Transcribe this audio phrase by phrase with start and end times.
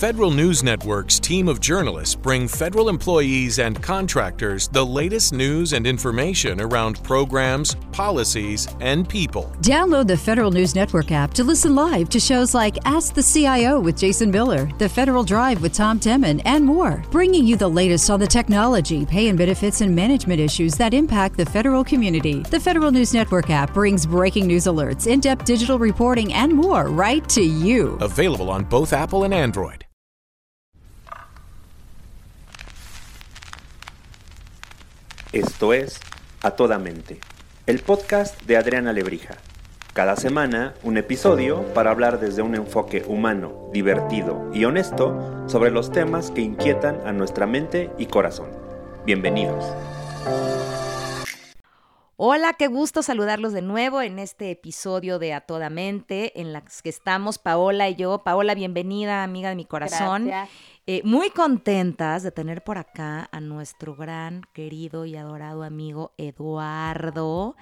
[0.00, 5.86] Federal News Network's team of journalists bring federal employees and contractors the latest news and
[5.86, 9.52] information around programs, policies, and people.
[9.60, 13.78] Download the Federal News Network app to listen live to shows like Ask the CIO
[13.78, 18.08] with Jason Miller, The Federal Drive with Tom Temin, and more, bringing you the latest
[18.08, 22.38] on the technology, pay and benefits, and management issues that impact the federal community.
[22.44, 26.88] The Federal News Network app brings breaking news alerts, in depth digital reporting, and more
[26.88, 27.98] right to you.
[28.00, 29.84] Available on both Apple and Android.
[35.32, 36.00] Esto es
[36.42, 37.20] A Toda Mente,
[37.66, 39.36] el podcast de Adriana Lebrija.
[39.92, 45.92] Cada semana un episodio para hablar desde un enfoque humano, divertido y honesto sobre los
[45.92, 48.50] temas que inquietan a nuestra mente y corazón.
[49.06, 49.64] Bienvenidos.
[52.16, 56.82] Hola, qué gusto saludarlos de nuevo en este episodio de A Toda Mente, en las
[56.82, 58.24] que estamos Paola y yo.
[58.24, 60.26] Paola, bienvenida, amiga de mi corazón.
[60.26, 60.58] Gracias.
[60.92, 67.54] Eh, muy contentas de tener por acá a nuestro gran, querido y adorado amigo Eduardo.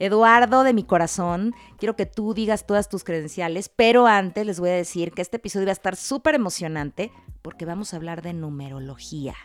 [0.00, 4.70] Eduardo de mi corazón, quiero que tú digas todas tus credenciales, pero antes les voy
[4.70, 8.32] a decir que este episodio va a estar súper emocionante porque vamos a hablar de
[8.32, 9.36] numerología.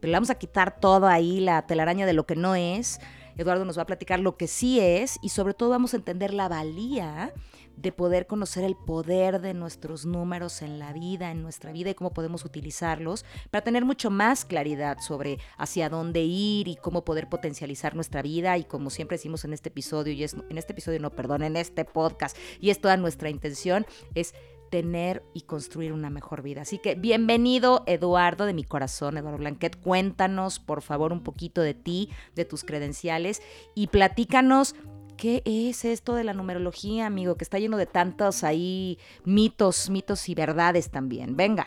[0.00, 2.98] Pero le vamos a quitar todo ahí, la telaraña de lo que no es.
[3.36, 6.34] Eduardo nos va a platicar lo que sí es y sobre todo vamos a entender
[6.34, 7.32] la valía
[7.80, 11.94] de poder conocer el poder de nuestros números en la vida, en nuestra vida y
[11.94, 17.28] cómo podemos utilizarlos para tener mucho más claridad sobre hacia dónde ir y cómo poder
[17.28, 21.00] potencializar nuestra vida y como siempre decimos en este episodio y es en este episodio
[21.00, 24.34] no, perdón, en este podcast y es toda nuestra intención es
[24.70, 26.62] tener y construir una mejor vida.
[26.62, 31.74] Así que bienvenido Eduardo de mi corazón, Eduardo Blanquet, cuéntanos por favor un poquito de
[31.74, 33.42] ti, de tus credenciales
[33.74, 34.76] y platícanos
[35.20, 37.34] ¿Qué es esto de la numerología, amigo?
[37.34, 41.36] Que está lleno de tantos ahí mitos, mitos y verdades también.
[41.36, 41.66] Venga.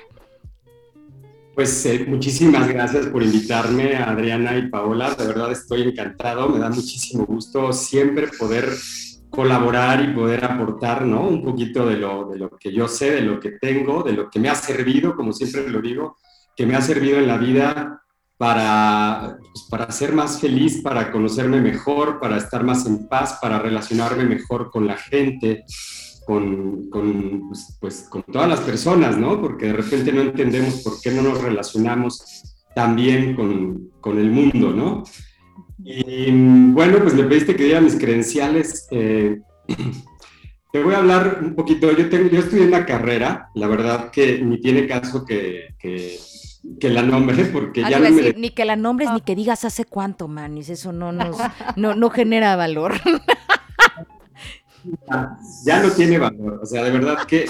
[1.53, 5.13] Pues eh, muchísimas gracias por invitarme, Adriana y Paola.
[5.13, 6.49] De verdad estoy encantado.
[6.49, 8.69] Me da muchísimo gusto siempre poder
[9.29, 11.27] colaborar y poder aportar, ¿no?
[11.27, 14.31] Un poquito de lo, de lo que yo sé, de lo que tengo, de lo
[14.31, 16.17] que me ha servido, como siempre lo digo,
[16.55, 18.02] que me ha servido en la vida
[18.37, 19.37] para,
[19.69, 24.71] para ser más feliz, para conocerme mejor, para estar más en paz, para relacionarme mejor
[24.71, 25.63] con la gente,
[26.25, 29.39] con, con, pues, pues, con todas las personas, ¿no?
[29.39, 32.23] Porque de repente no entendemos por qué no nos relacionamos
[32.75, 35.03] tan bien con, con el mundo, ¿no?
[35.83, 36.31] Y
[36.71, 38.87] bueno, pues me pediste que diera mis credenciales.
[38.89, 39.37] Eh,
[40.71, 41.91] te voy a hablar un poquito.
[41.91, 45.67] Yo, tengo, yo estudié una carrera, la verdad que ni tiene caso que
[46.79, 48.33] que la nombre, porque ya no me...
[48.33, 51.37] Ni que la nombres, ni que digas hace cuánto, manis, eso no, nos,
[51.75, 52.93] no, no genera valor.
[55.65, 57.45] ya no tiene valor, o sea, de verdad que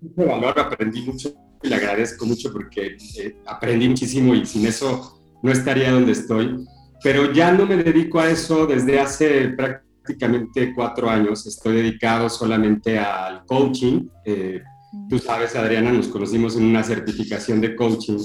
[0.00, 5.22] mucho valor, aprendí mucho y le agradezco mucho porque eh, aprendí muchísimo y sin eso
[5.42, 6.64] no estaría donde estoy,
[7.02, 12.98] pero ya no me dedico a eso desde hace prácticamente cuatro años, estoy dedicado solamente
[12.98, 14.62] al coaching, eh,
[15.08, 18.18] Tú sabes, Adriana, nos conocimos en una certificación de coaching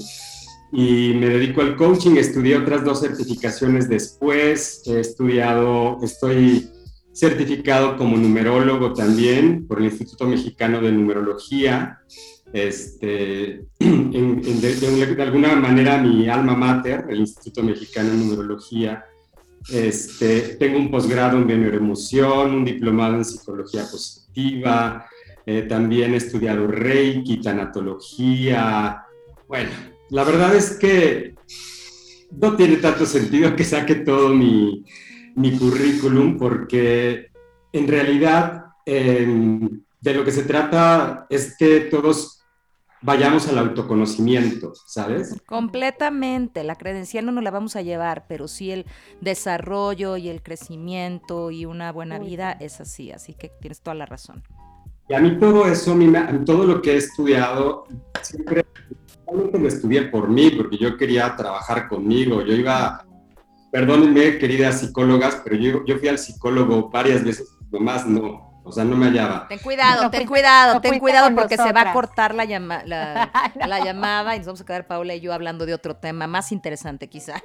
[0.72, 2.16] y me dedico al coaching.
[2.16, 4.82] Estudié otras dos certificaciones después.
[4.86, 6.68] He estudiado, estoy
[7.12, 12.00] certificado como numerólogo también por el Instituto Mexicano de Numerología.
[12.52, 19.04] Este, de, alguna manera mi alma mater, el Instituto Mexicano de Numerología.
[19.70, 25.06] Este, tengo un posgrado en bioemoción, un diplomado en psicología positiva,
[25.50, 29.02] eh, también he estudiado Reiki, tanatología.
[29.48, 29.70] Bueno,
[30.10, 31.36] la verdad es que
[32.32, 34.84] no tiene tanto sentido que saque todo mi,
[35.36, 37.30] mi currículum porque
[37.72, 42.44] en realidad em, de lo que se trata es que todos
[43.00, 45.34] vayamos al autoconocimiento, ¿sabes?
[45.46, 48.84] Completamente, la credencial no nos la vamos a llevar, pero sí el
[49.22, 54.04] desarrollo y el crecimiento y una buena vida es así, así que tienes toda la
[54.04, 54.42] razón.
[55.08, 55.96] Y a mí todo eso,
[56.44, 57.86] todo lo que he estudiado,
[58.20, 58.66] siempre
[59.32, 62.42] lo estudié por mí, porque yo quería trabajar conmigo.
[62.42, 63.06] Yo iba,
[63.72, 68.84] perdónenme, queridas psicólogas, pero yo, yo fui al psicólogo varias veces, nomás no, o sea,
[68.84, 69.48] no me hallaba.
[69.48, 73.32] Ten cuidado, ten cuidado, ten cuidado porque se va a cortar la, la,
[73.66, 76.52] la, llamada y nos vamos a quedar Paula y yo hablando de otro tema más
[76.52, 77.40] interesante quizá.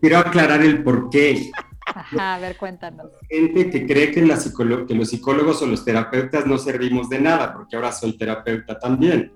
[0.00, 1.52] Quiero aclarar el por qué.
[1.86, 3.06] Ajá, a ver, cuéntanos.
[3.28, 4.38] Gente que cree que, la
[4.86, 9.32] que los psicólogos o los terapeutas no servimos de nada, porque ahora soy terapeuta también.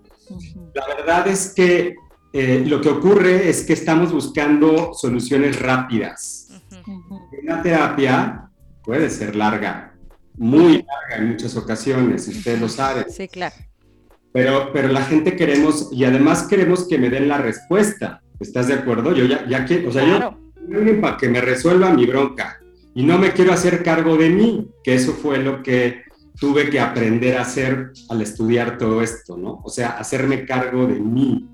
[0.74, 1.94] La verdad es que
[2.32, 6.48] eh, lo que ocurre es que estamos buscando soluciones rápidas.
[7.42, 8.50] Una terapia
[8.82, 9.94] puede ser larga,
[10.36, 13.06] muy larga en muchas ocasiones, usted lo sabe.
[13.10, 13.54] Sí, claro.
[14.32, 18.22] Pero, pero la gente queremos, y además queremos que me den la respuesta.
[18.38, 19.12] ¿Estás de acuerdo?
[19.12, 20.38] Yo ya, ya que, o sea, yo
[21.00, 22.58] para que me resuelva mi bronca
[22.94, 26.02] y no me quiero hacer cargo de mí, que eso fue lo que
[26.38, 29.60] tuve que aprender a hacer al estudiar todo esto, ¿no?
[29.64, 31.48] O sea, hacerme cargo de mí.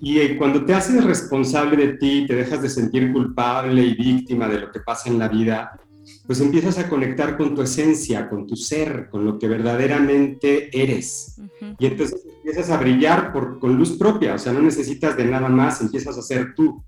[0.00, 4.48] Y eh, cuando te haces responsable de ti, te dejas de sentir culpable y víctima
[4.48, 5.78] de lo que pasa en la vida,
[6.26, 11.40] pues empiezas a conectar con tu esencia, con tu ser, con lo que verdaderamente eres.
[11.78, 15.48] Y entonces empiezas a brillar por, con luz propia, o sea, no necesitas de nada
[15.48, 16.82] más, empiezas a ser tú.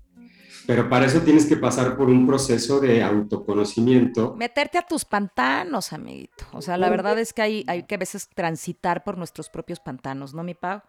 [0.69, 4.35] Pero para eso tienes que pasar por un proceso de autoconocimiento.
[4.35, 6.45] Meterte a tus pantanos, amiguito.
[6.53, 9.79] O sea, la verdad es que hay, hay que a veces transitar por nuestros propios
[9.79, 10.79] pantanos, ¿no, mi Pau?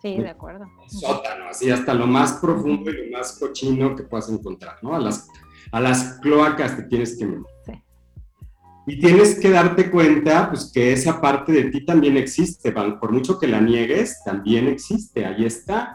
[0.00, 0.64] Sí, de acuerdo.
[0.88, 4.94] Sótano, así hasta lo más profundo y lo más cochino que puedas encontrar, ¿no?
[4.94, 5.28] A las,
[5.70, 7.44] a las cloacas te tienes que meter.
[7.66, 7.72] Sí.
[8.86, 13.38] Y tienes que darte cuenta, pues, que esa parte de ti también existe, por mucho
[13.38, 15.94] que la niegues, también existe, ahí está,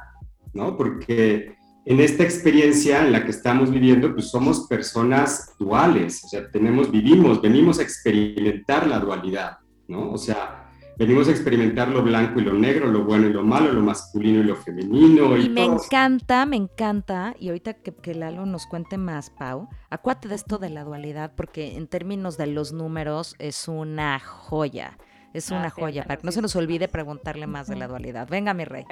[0.53, 0.77] ¿no?
[0.77, 6.49] Porque en esta experiencia en la que estamos viviendo, pues somos personas duales, o sea,
[6.49, 10.11] tenemos, vivimos, venimos a experimentar la dualidad, ¿no?
[10.11, 13.71] O sea, venimos a experimentar lo blanco y lo negro, lo bueno y lo malo,
[13.71, 15.37] lo masculino y lo femenino.
[15.37, 20.29] Y, me encanta, me encanta, y ahorita que, que, Lalo nos cuente más, Pau, acuérdate
[20.29, 24.97] de esto de la dualidad, porque en términos de los números es una joya,
[25.33, 28.27] es una joya, para que no se nos olvide preguntarle más de la dualidad.
[28.27, 28.85] Venga, mi rey.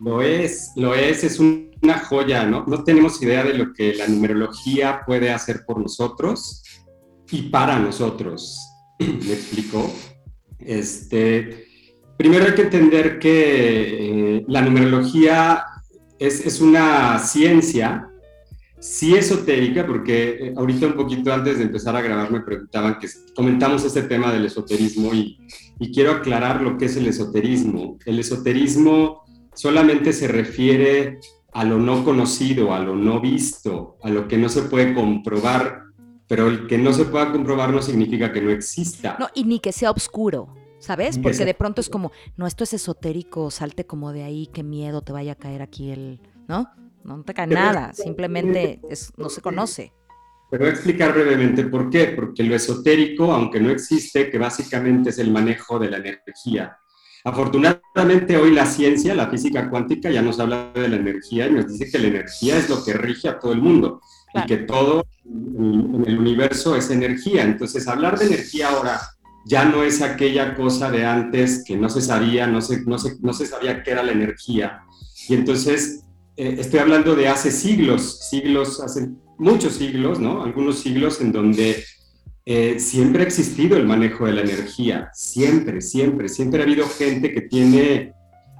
[0.00, 2.64] Lo es, lo es, es una joya, ¿no?
[2.68, 6.62] No tenemos idea de lo que la numerología puede hacer por nosotros
[7.32, 8.60] y para nosotros.
[9.00, 9.92] ¿Me explico?
[10.60, 11.66] Este,
[12.16, 15.64] primero hay que entender que eh, la numerología
[16.20, 18.08] es, es, una ciencia,
[18.78, 23.08] sí esotérica, porque eh, ahorita un poquito antes de empezar a grabar me preguntaban que
[23.34, 25.38] comentamos este tema del esoterismo y,
[25.80, 27.98] y quiero aclarar lo que es el esoterismo.
[28.06, 29.27] El esoterismo
[29.58, 31.18] solamente se refiere
[31.52, 35.88] a lo no conocido, a lo no visto, a lo que no se puede comprobar
[36.28, 39.16] pero el que no se pueda comprobar no significa que no exista.
[39.18, 41.18] No, y ni que sea oscuro, ¿sabes?
[41.18, 45.00] Porque de pronto es como, no, esto es esotérico, salte como de ahí, qué miedo
[45.00, 46.70] te vaya a caer aquí el, ¿no?
[47.02, 49.94] No te cae nada, simplemente es, no se conoce.
[50.50, 52.08] Pero voy a explicar brevemente por qué.
[52.08, 56.76] Porque lo esotérico, aunque no existe, que básicamente es el manejo de la energía.
[57.24, 61.68] Afortunadamente hoy la ciencia, la física cuántica, ya nos habla de la energía y nos
[61.68, 64.00] dice que la energía es lo que rige a todo el mundo
[64.34, 67.42] y que todo en el universo es energía.
[67.42, 69.00] Entonces, hablar de energía ahora
[69.44, 73.32] ya no es aquella cosa de antes que no se sabía, no se, no no
[73.32, 74.82] se sabía qué era la energía.
[75.28, 76.04] Y entonces,
[76.36, 80.42] eh, estoy hablando de hace siglos, siglos, hace muchos siglos, ¿no?
[80.42, 81.84] Algunos siglos en donde
[82.50, 87.30] eh, siempre ha existido el manejo de la energía, siempre, siempre, siempre ha habido gente
[87.30, 88.14] que tiene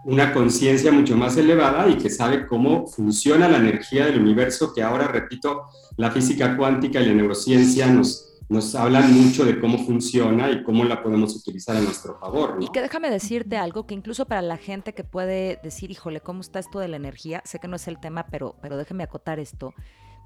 [0.05, 4.83] una conciencia mucho más elevada y que sabe cómo funciona la energía del universo, que
[4.83, 5.63] ahora, repito,
[5.97, 10.85] la física cuántica y la neurociencia nos, nos hablan mucho de cómo funciona y cómo
[10.85, 12.59] la podemos utilizar a nuestro favor.
[12.61, 16.43] Y que déjame decirte algo, que incluso para la gente que puede decir, híjole, ¿cómo
[16.43, 17.41] está esto de la energía?
[17.47, 19.73] Sé que no es el tema, pero, pero déjame acotar esto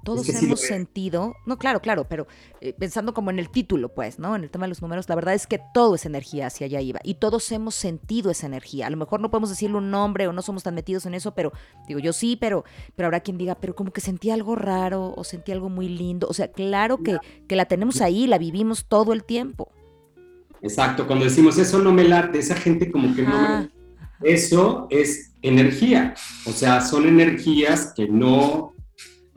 [0.03, 2.27] todos hemos sentido, no, claro, claro, pero
[2.61, 4.35] eh, pensando como en el título, pues, ¿no?
[4.35, 6.81] En el tema de los números, la verdad es que todo es energía hacia allá
[6.81, 8.87] iba y todos hemos sentido esa energía.
[8.87, 11.33] A lo mejor no podemos decirle un nombre o no somos tan metidos en eso,
[11.33, 11.51] pero
[11.87, 15.23] digo, yo sí, pero, pero habrá quien diga, pero como que sentí algo raro o
[15.23, 16.27] sentí algo muy lindo.
[16.29, 19.71] O sea, claro que, que la tenemos ahí, la vivimos todo el tiempo.
[20.61, 23.69] Exacto, cuando decimos eso no me late, esa gente como que no me...
[24.21, 26.13] Eso es energía,
[26.45, 28.72] o sea, son energías que no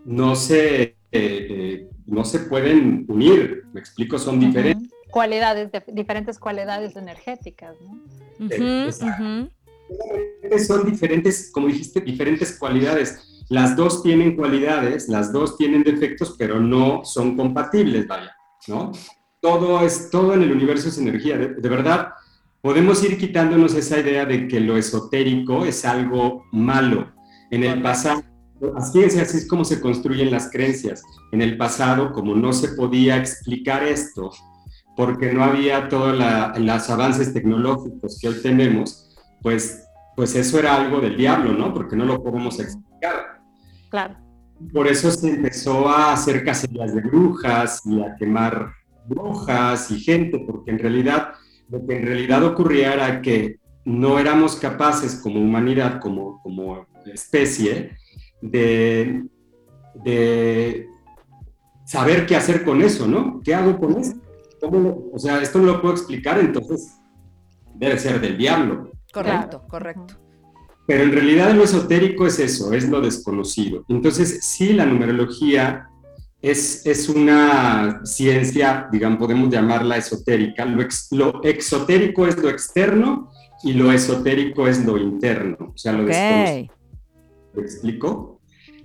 [0.07, 4.89] no se, eh, eh, no se pueden unir, me explico, son diferentes.
[5.11, 8.01] Cualidades, diferentes cualidades energéticas, ¿no?
[10.59, 13.45] Son diferentes, como dijiste, diferentes cualidades.
[13.49, 18.35] Las dos tienen cualidades, las dos tienen defectos, pero no son compatibles, vaya,
[18.69, 18.93] ¿no?
[19.41, 21.39] Todo, es, todo en el universo es energía.
[21.39, 22.11] De, verdad,
[22.61, 27.13] podemos ir quitándonos esa idea de que lo esotérico es algo malo.
[27.51, 28.23] En el pasado
[28.77, 31.03] Así es, así es como se construyen las creencias.
[31.33, 34.31] En el pasado, como no se podía explicar esto,
[34.97, 36.17] porque no había todos
[36.59, 39.85] los avances tecnológicos que hoy tenemos, pues,
[40.17, 41.75] pues eso era algo del diablo, ¿no?
[41.75, 43.41] Porque no lo podemos explicar.
[43.91, 44.17] Claro.
[44.73, 48.73] Por eso se empezó a hacer cacerías de brujas y a quemar
[49.07, 51.35] brujas y gente, porque en realidad
[51.69, 57.97] lo que en realidad ocurría era que no éramos capaces como humanidad, como, como especie,
[58.51, 59.25] de,
[61.85, 63.41] saber qué hacer con eso, ¿no?
[63.43, 64.15] ¿Qué hago con eso?
[64.63, 66.99] o sea, esto no lo puedo explicar, entonces
[67.75, 68.91] debe ser del diablo.
[69.13, 70.15] Correcto, correcto.
[70.87, 73.85] Pero en realidad lo esotérico es eso, es lo desconocido.
[73.89, 75.89] Entonces, sí, la numerología
[76.41, 80.65] es, es una ciencia, digamos, podemos llamarla esotérica.
[80.65, 83.31] Lo, lo, exotérico es lo externo
[83.65, 86.75] y lo esotérico es lo interno, o sea, lo desconocido.
[87.55, 88.36] ¿Me explico?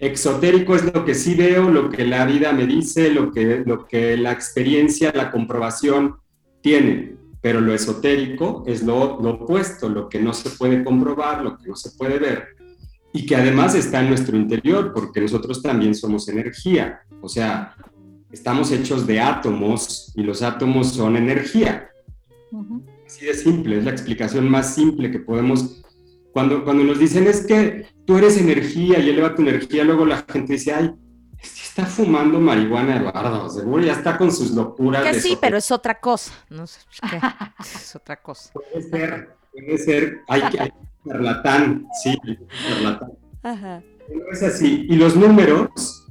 [0.01, 3.86] Exotérico es lo que sí veo, lo que la vida me dice, lo que, lo
[3.86, 6.17] que la experiencia, la comprobación
[6.62, 11.67] tiene pero lo esotérico es lo, opuesto, lo que no se puede comprobar, lo que
[11.67, 12.50] no se puede ver,
[13.12, 17.75] y que además está en nuestro interior, porque nosotros también somos energía, o sea,
[18.31, 21.89] estamos hechos de átomos y los átomos son energía.
[23.05, 25.81] Así de simple, es la explicación más simple que podemos...
[26.31, 30.18] Cuando, cuando nos dicen es que tú eres energía y eleva tu energía, luego la
[30.30, 30.91] gente dice, ay,
[31.41, 35.01] está fumando marihuana Eduardo, seguro ya está con sus locuras.
[35.01, 37.22] Que sí, pero es otra cosa, no sé, ¿qué?
[37.62, 38.51] es otra cosa.
[38.51, 40.74] Puede ser, puede ser, hay que,
[41.08, 42.18] charlatán, sí,
[42.68, 43.12] charlatán.
[43.44, 43.82] Ajá.
[44.13, 46.06] No es así, y los números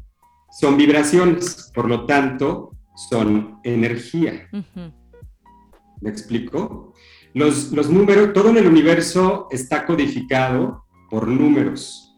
[0.58, 2.70] son vibraciones, por lo tanto,
[3.10, 4.48] son energía.
[6.00, 6.94] ¿Me explico?
[7.34, 12.16] Los, los números, todo en el universo está codificado por números,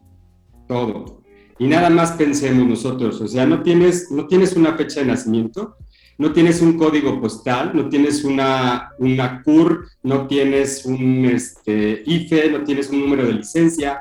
[0.67, 1.21] todo.
[1.59, 5.77] Y nada más pensemos nosotros, o sea, no tienes, no tienes una fecha de nacimiento,
[6.17, 12.51] no tienes un código postal, no tienes una, una CUR, no tienes un este, IFE,
[12.51, 13.99] no tienes un número de licencia.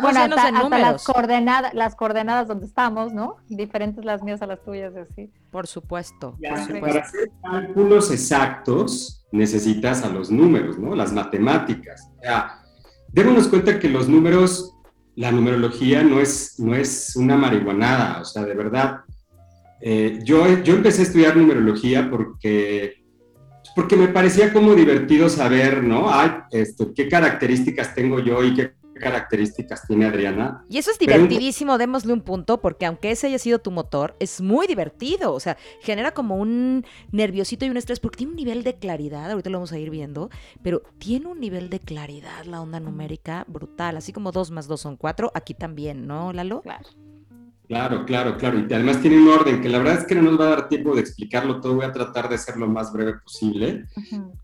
[0.00, 3.36] Bueno, hasta, las coordenadas, las coordenadas donde estamos, ¿no?
[3.48, 5.30] Diferentes las mías a las tuyas, así.
[5.50, 6.36] Por supuesto.
[6.80, 10.94] Para hacer cálculos exactos necesitas a los números, ¿no?
[10.94, 12.10] Las matemáticas.
[12.18, 12.60] O sea,
[13.12, 14.74] démonos cuenta que los números
[15.18, 19.00] la numerología no es, no es una marihuanada, o sea, de verdad.
[19.80, 23.02] Eh, yo, yo empecé a estudiar numerología porque,
[23.74, 26.08] porque me parecía como divertido saber, ¿no?
[26.08, 30.64] Ay, esto, qué características tengo yo y qué características tiene Adriana.
[30.68, 34.40] Y eso es divertidísimo, démosle un punto, porque aunque ese haya sido tu motor, es
[34.40, 35.32] muy divertido.
[35.32, 39.30] O sea, genera como un nerviosito y un estrés, porque tiene un nivel de claridad,
[39.30, 40.30] ahorita lo vamos a ir viendo,
[40.62, 44.80] pero tiene un nivel de claridad la onda numérica brutal, así como dos más dos
[44.80, 46.62] son cuatro, aquí también, ¿no, Lalo?
[46.62, 46.88] Claro.
[47.68, 48.60] Claro, claro, claro.
[48.60, 50.68] Y además tiene un orden que la verdad es que no nos va a dar
[50.70, 51.74] tiempo de explicarlo todo.
[51.74, 53.84] Voy a tratar de ser lo más breve posible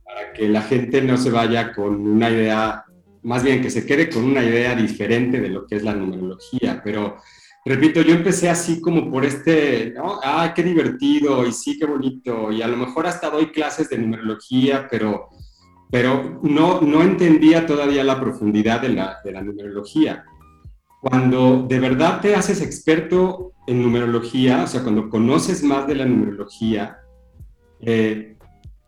[0.04, 2.84] para que la gente no se vaya con una idea
[3.24, 6.80] más bien que se quede con una idea diferente de lo que es la numerología,
[6.84, 7.16] pero
[7.64, 10.20] repito, yo empecé así como por este, ¿no?
[10.22, 13.98] Ah, qué divertido y sí, qué bonito, y a lo mejor hasta doy clases de
[13.98, 15.30] numerología, pero,
[15.90, 20.24] pero no, no entendía todavía la profundidad de la, de la numerología.
[21.00, 26.04] Cuando de verdad te haces experto en numerología, o sea, cuando conoces más de la
[26.04, 26.98] numerología,
[27.80, 28.36] eh,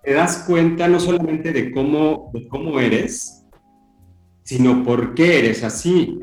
[0.02, 3.35] te das cuenta no solamente de cómo, de cómo eres,
[4.46, 6.20] sino por qué eres así.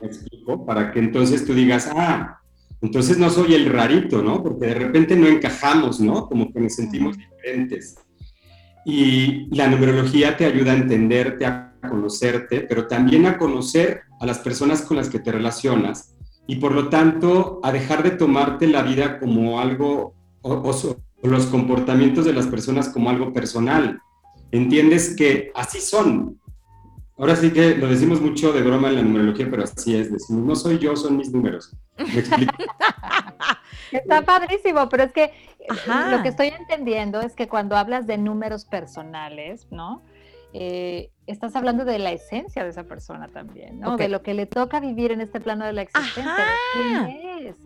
[0.00, 0.66] ¿Me explico?
[0.66, 2.40] Para que entonces tú digas, ah,
[2.82, 4.42] entonces no soy el rarito, ¿no?
[4.42, 6.26] Porque de repente no encajamos, ¿no?
[6.26, 7.94] Como que nos sentimos diferentes.
[8.84, 14.40] Y la numerología te ayuda a entenderte, a conocerte, pero también a conocer a las
[14.40, 16.16] personas con las que te relacionas
[16.48, 20.96] y por lo tanto a dejar de tomarte la vida como algo, o, o
[21.28, 24.00] los comportamientos de las personas como algo personal.
[24.50, 26.39] Entiendes que así son,
[27.20, 30.10] Ahora sí que lo decimos mucho de broma en la numerología, pero así es.
[30.10, 31.70] Decimos, no soy yo, son mis números.
[31.98, 32.54] ¿Me explico?
[33.92, 35.66] Está padrísimo, pero es que eh,
[36.10, 40.02] lo que estoy entendiendo es que cuando hablas de números personales, ¿no?
[40.54, 43.98] Eh, estás hablando de la esencia de esa persona también, ¿no?
[43.98, 46.46] De lo que le toca vivir en este plano de la existencia.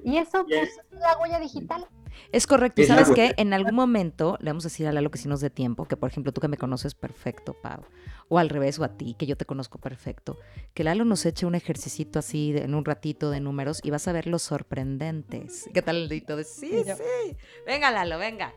[0.02, 1.86] Y eso pues, es la huella digital.
[2.32, 2.82] Es correcto.
[2.82, 5.40] Y sabes que en algún momento le vamos a decir a Lalo que si nos
[5.40, 7.82] dé tiempo, que por ejemplo tú que me conoces perfecto, Pau,
[8.28, 10.38] o al revés, o a ti, que yo te conozco perfecto,
[10.74, 14.12] que Lalo nos eche un ejercicio así en un ratito de números y vas a
[14.12, 15.68] ver los sorprendentes.
[15.72, 17.36] ¿Qué tal el de sí, sí?
[17.66, 18.52] Venga, Lalo, venga.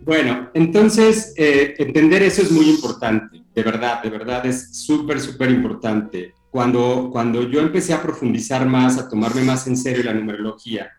[0.00, 5.50] Bueno, entonces eh, entender eso es muy importante, de verdad, de verdad es súper, súper
[5.50, 6.34] importante.
[6.50, 10.90] Cuando, cuando yo empecé a profundizar más, a tomarme más en serio la numerología,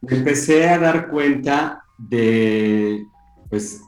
[0.00, 3.04] me empecé a dar cuenta de,
[3.50, 3.82] pues,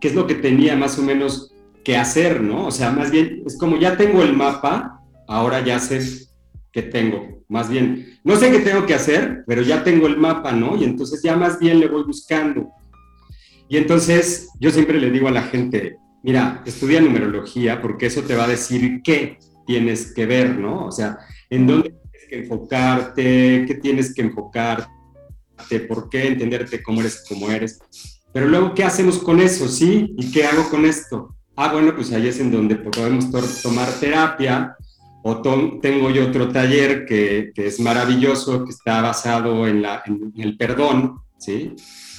[0.00, 1.52] qué es lo que tenía más o menos
[1.84, 2.66] que hacer, ¿no?
[2.66, 6.28] O sea, más bien, es como ya tengo el mapa, ahora ya sé
[6.70, 7.42] qué tengo.
[7.48, 10.76] Más bien, no sé qué tengo que hacer, pero ya tengo el mapa, ¿no?
[10.76, 12.70] Y entonces ya más bien le voy buscando.
[13.68, 18.36] Y entonces yo siempre le digo a la gente, mira, estudia numerología porque eso te
[18.36, 20.86] va a decir qué tienes que ver, ¿no?
[20.86, 21.18] O sea,
[21.50, 24.86] en dónde tienes que enfocarte, qué tienes que enfocarte
[25.88, 27.80] por qué entenderte cómo eres, cómo eres.
[28.32, 29.68] Pero luego, ¿qué hacemos con eso?
[29.68, 30.14] ¿Sí?
[30.16, 31.34] ¿Y qué hago con esto?
[31.56, 33.30] Ah, bueno, pues ahí es en donde podemos
[33.62, 34.76] tomar terapia
[35.22, 35.40] o
[35.80, 40.56] tengo yo otro taller que, que, es maravilloso, que está basado en, la, en, el
[40.56, 41.74] perdón, ¿sí?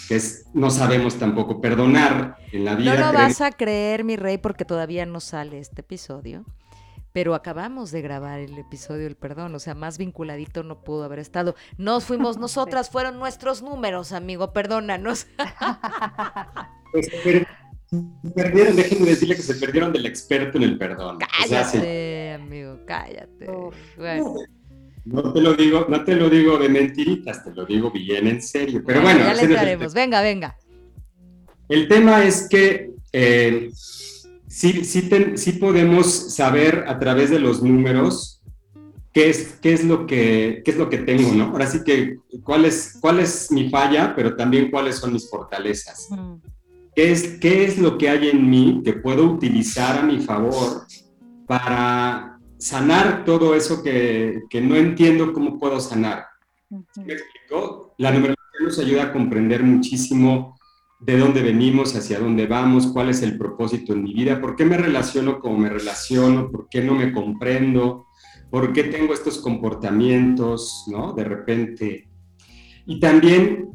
[0.08, 2.96] Que es, no sabemos tampoco perdonar en la vida.
[2.96, 6.46] No lo vas a creer, mi rey, porque todavía no sale este episodio.
[7.14, 11.20] Pero acabamos de grabar el episodio del perdón, o sea, más vinculadito no pudo haber
[11.20, 11.56] estado.
[11.78, 15.28] Nos fuimos nosotras, fueron nuestros números, amigo, perdónanos.
[16.92, 17.10] Pues,
[18.36, 21.18] perdieron, déjenme decirle que se perdieron del experto en el perdón.
[21.18, 23.48] Cállate, amigo, cállate.
[25.06, 28.44] No te lo digo, no te lo digo de mentiritas, te lo digo bien en
[28.44, 28.84] serio.
[28.86, 29.94] Pero bueno, ya le entraremos.
[29.94, 30.56] Venga, venga.
[31.68, 33.70] El tema es que eh,
[34.54, 38.42] sí, sí, sí, podemos saber a través de los números
[39.12, 41.46] qué es, qué es, lo, que, qué es lo que tengo, ¿no?
[41.46, 46.08] Ahora sí que cuál es, cuál es mi falla, pero también cuáles son mis fortalezas.
[46.12, 46.36] Mm.
[46.96, 50.86] ¿Qué es, ¿Qué es lo que hay en mí que puedo utilizar a mi favor
[51.48, 56.26] para sanar todo eso que, que no entiendo cómo puedo sanar?
[56.70, 57.96] ¿Me explico?
[57.98, 60.53] La numerología nos ayuda a comprender muchísimo
[61.06, 64.64] de dónde venimos, hacia dónde vamos, cuál es el propósito en mi vida, por qué
[64.64, 68.08] me relaciono como me relaciono, por qué no me comprendo,
[68.50, 71.14] por qué tengo estos comportamientos, ¿no?
[71.14, 72.08] De repente.
[72.86, 73.70] Y también,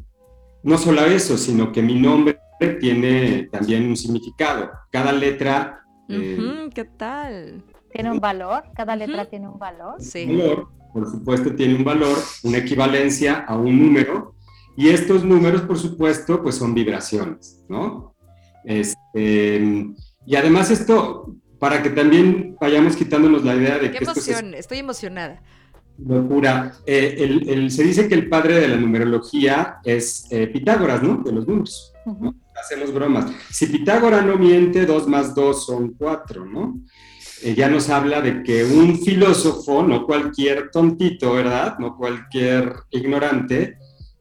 [0.63, 2.39] no solo eso, sino que mi nombre
[2.79, 4.71] tiene también un significado.
[4.91, 5.85] Cada letra...
[6.07, 7.63] Eh, ¿Qué tal?
[7.91, 8.63] ¿Tiene un valor?
[8.75, 10.01] ¿Cada letra tiene un valor?
[10.01, 10.25] Sí.
[10.25, 14.35] valor, por supuesto, tiene un valor, una equivalencia a un número.
[14.77, 18.15] Y estos números, por supuesto, pues son vibraciones, ¿no?
[18.63, 19.87] Este,
[20.25, 24.03] y además esto, para que también vayamos quitándonos la idea de Qué que...
[24.05, 25.41] emoción, estoy emocionada.
[25.97, 26.73] Locura.
[26.85, 31.17] Eh, el, se dice que el padre de la numerología es eh, Pitágoras, ¿no?
[31.17, 31.93] De los números
[32.59, 33.31] hacemos bromas.
[33.51, 36.79] Si Pitágoras no miente, dos más dos son cuatro, ¿no?
[37.55, 41.79] ya nos habla de que un filósofo, no cualquier tontito, ¿verdad?
[41.79, 43.77] No cualquier ignorante,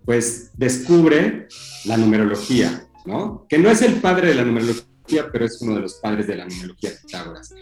[0.08, 1.48] pues descubre
[1.84, 3.44] la numerología, ¿no?
[3.46, 6.34] Que no es el padre de la numerología, pero es uno de los padres de
[6.34, 7.54] la numerología Pitágoras.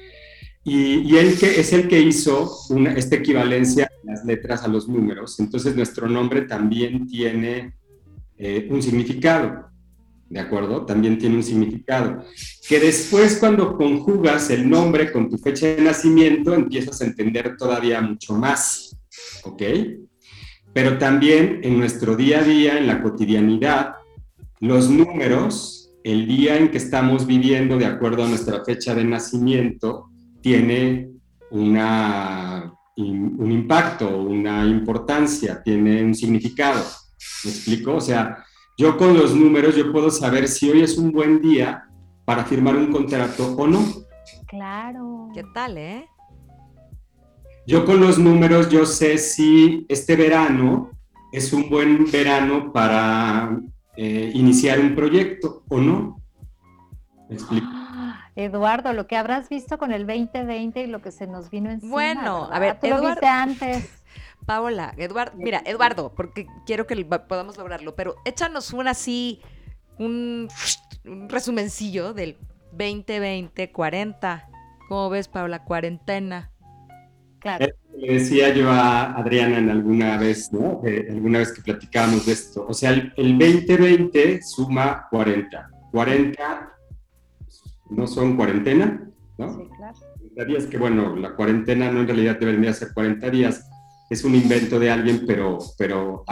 [0.63, 2.49] Y, él que es el que hizo
[2.95, 5.41] esta equivalencia de las letras a los números.
[5.41, 7.75] Entonces nuestro nombre también tiene
[8.39, 9.69] eh, un significado.
[10.29, 10.87] ¿de acuerdo?
[10.87, 12.23] También tiene un significado.
[12.69, 18.01] Que después cuando conjugas el nombre con tu fecha de nacimiento, empiezas a entender todavía
[18.01, 18.97] mucho más,
[19.43, 19.63] ¿ok?
[20.77, 23.95] Pero también en nuestro día a día, en la cotidianidad,
[24.61, 30.11] los números, el día en que estamos viviendo de acuerdo a nuestra fecha de nacimiento,
[30.43, 31.13] tiene
[31.51, 36.85] una, un impacto, una importancia, tiene un significado.
[37.45, 37.95] ¿Me explico?
[37.95, 38.45] O sea,
[38.77, 41.85] yo con los números, yo puedo saber si hoy es un buen día
[42.27, 43.83] para firmar un contrato o no.
[44.47, 45.31] Claro.
[45.33, 46.07] ¿Qué tal, eh?
[47.67, 50.91] Yo con los números, yo sé si este verano
[51.33, 53.59] es un buen verano para
[53.97, 56.23] eh, iniciar un proyecto o no.
[57.29, 57.67] ¿Me explico?
[57.69, 61.71] Ah, Eduardo, lo que habrás visto con el 2020 y lo que se nos vino
[61.71, 61.91] encima.
[61.91, 63.91] Bueno, a ver, tú lo viste antes.
[64.47, 69.41] Paola, Eduardo, mira, Eduardo, porque quiero que podamos lograrlo, pero échanos un así,
[69.99, 70.49] un,
[71.29, 72.37] resumencillo del
[72.77, 74.45] 2020-40.
[74.89, 75.65] ¿Cómo ves, Paola?
[75.65, 76.53] Cuarentena.
[77.41, 77.67] Claro.
[77.97, 80.83] Le decía yo a Adriana en alguna vez, ¿no?
[81.11, 82.67] alguna vez que platicábamos de esto.
[82.69, 85.71] O sea, el, 2020 suma 40.
[85.93, 86.73] 40
[87.91, 89.55] no son cuarentena, ¿no?
[89.55, 89.97] Sí, claro.
[90.35, 93.67] 40 días, que bueno, la cuarentena no en realidad debería ser 40 días
[94.09, 96.25] es un invento de alguien, pero, pero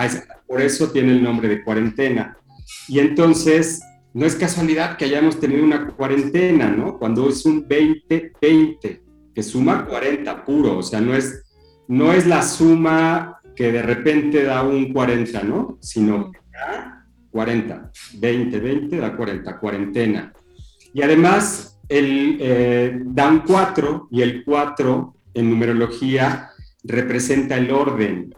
[0.46, 2.36] por eso tiene el nombre de cuarentena.
[2.88, 6.98] Y entonces, no es casualidad que hayamos tenido una cuarentena, ¿no?
[6.98, 9.00] Cuando es un 20-20,
[9.34, 11.42] que suma 40 puro, o sea, no es,
[11.88, 15.78] no es la suma que de repente da un 40, ¿no?
[15.80, 20.32] Sino que da 40, 20, 20 da 40, cuarentena.
[20.92, 26.50] Y además, el, eh, dan 4 y el 4 en numerología
[26.84, 28.34] representa el orden,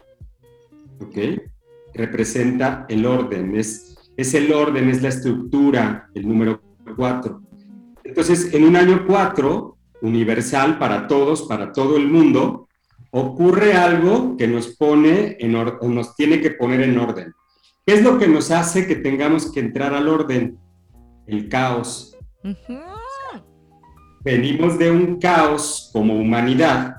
[1.01, 1.19] ¿ok?
[1.95, 6.63] Representa el orden, es, es el orden, es la estructura, el número
[6.97, 7.43] 4.
[8.05, 9.76] Entonces, en un año 4,
[10.07, 12.69] universal para todos, para todo el mundo,
[13.11, 17.33] ocurre algo que nos pone en nos tiene que poner en orden.
[17.85, 20.59] ¿Qué es lo que nos hace que tengamos que entrar al orden?
[21.27, 22.17] El caos.
[24.25, 26.97] Venimos de un caos como humanidad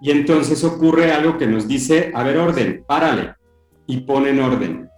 [0.00, 3.34] y entonces ocurre algo que nos dice, a ver, orden, párale,
[3.86, 4.90] y pone en orden,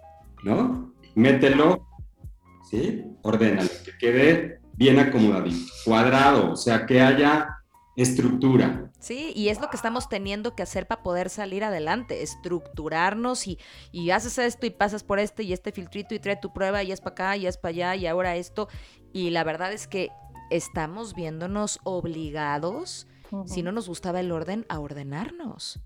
[0.43, 0.95] ¿no?
[1.15, 1.87] Mételo,
[2.71, 3.05] ¿sí?
[3.23, 7.49] Ordénalo, que quede bien acomodadito, cuadrado, o sea, que haya
[7.97, 8.91] estructura.
[8.99, 13.59] Sí, y es lo que estamos teniendo que hacer para poder salir adelante, estructurarnos y,
[13.93, 16.91] y haces esto y pasas por este y este filtrito y trae tu prueba y
[16.91, 18.69] es para acá y es para allá y ahora esto.
[19.13, 20.11] Y la verdad es que
[20.51, 23.07] estamos viéndonos obligados,
[23.47, 25.81] si no nos gustaba el orden, a ordenarnos.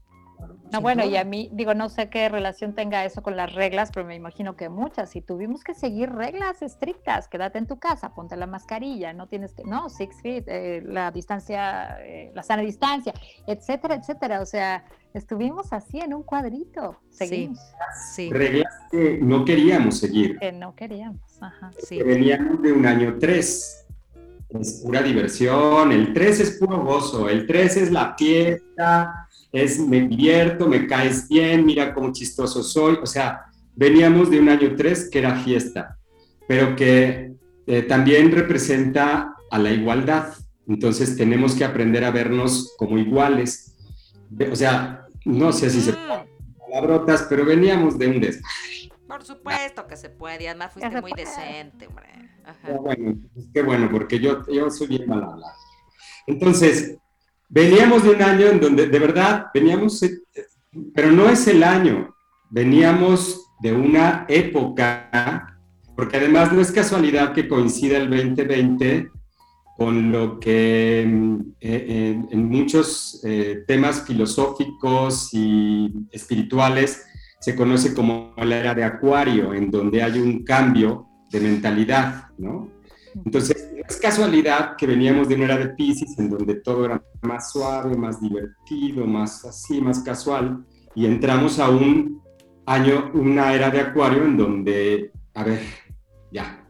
[0.73, 3.91] No, bueno, y a mí, digo, no sé qué relación tenga eso con las reglas,
[3.93, 5.11] pero me imagino que muchas.
[5.11, 9.55] Si tuvimos que seguir reglas estrictas, quédate en tu casa, ponte la mascarilla, no tienes
[9.55, 13.15] que, no, six feet, eh, la distancia, eh, la sana distancia,
[13.47, 14.43] etcétera, etcétera.
[14.43, 16.99] O sea, estuvimos así en un cuadrito.
[17.09, 17.59] Seguimos.
[18.15, 20.39] Sí, Reglas que no queríamos seguir.
[20.39, 21.71] Que no queríamos, ajá.
[21.83, 22.03] Sí.
[22.03, 23.87] Veníamos de un año tres
[24.49, 30.03] es pura diversión, el 3 es puro gozo, el 3 es la fiesta, es me
[30.03, 32.99] divierto, me caes bien, mira cómo chistoso soy.
[33.03, 35.99] O sea, veníamos de un año 3 que era fiesta,
[36.47, 37.33] pero que
[37.67, 40.35] eh, también representa a la igualdad.
[40.67, 43.75] Entonces tenemos que aprender a vernos como iguales.
[44.51, 45.97] O sea, no sé si se mm.
[46.59, 48.69] palabrotas, pero veníamos de un desmadre.
[49.07, 52.09] Por supuesto que se puede, y además fuiste muy decente, hombre.
[52.81, 55.55] Bueno, pues qué bueno, porque yo, yo soy bien mal hablado.
[56.27, 56.99] Entonces,
[57.49, 60.19] veníamos de un año en donde de verdad veníamos, eh,
[60.95, 62.15] pero no es el año,
[62.51, 65.59] veníamos de una época,
[65.97, 69.11] porque además no es casualidad que coincida el 2020
[69.77, 77.07] con lo que mm, eh, en, muchos eh, temas filosóficos y espirituales
[77.41, 82.78] se conoce como la era de Acuario, en donde hay un cambio de mentalidad, ¿no?
[83.25, 87.03] Entonces, no es casualidad que veníamos de una era de Pisces en donde todo era
[87.23, 92.23] más suave, más divertido, más así, más casual, y entramos a un
[92.67, 95.61] año, una era de Acuario en donde, a ver,
[96.31, 96.69] ya,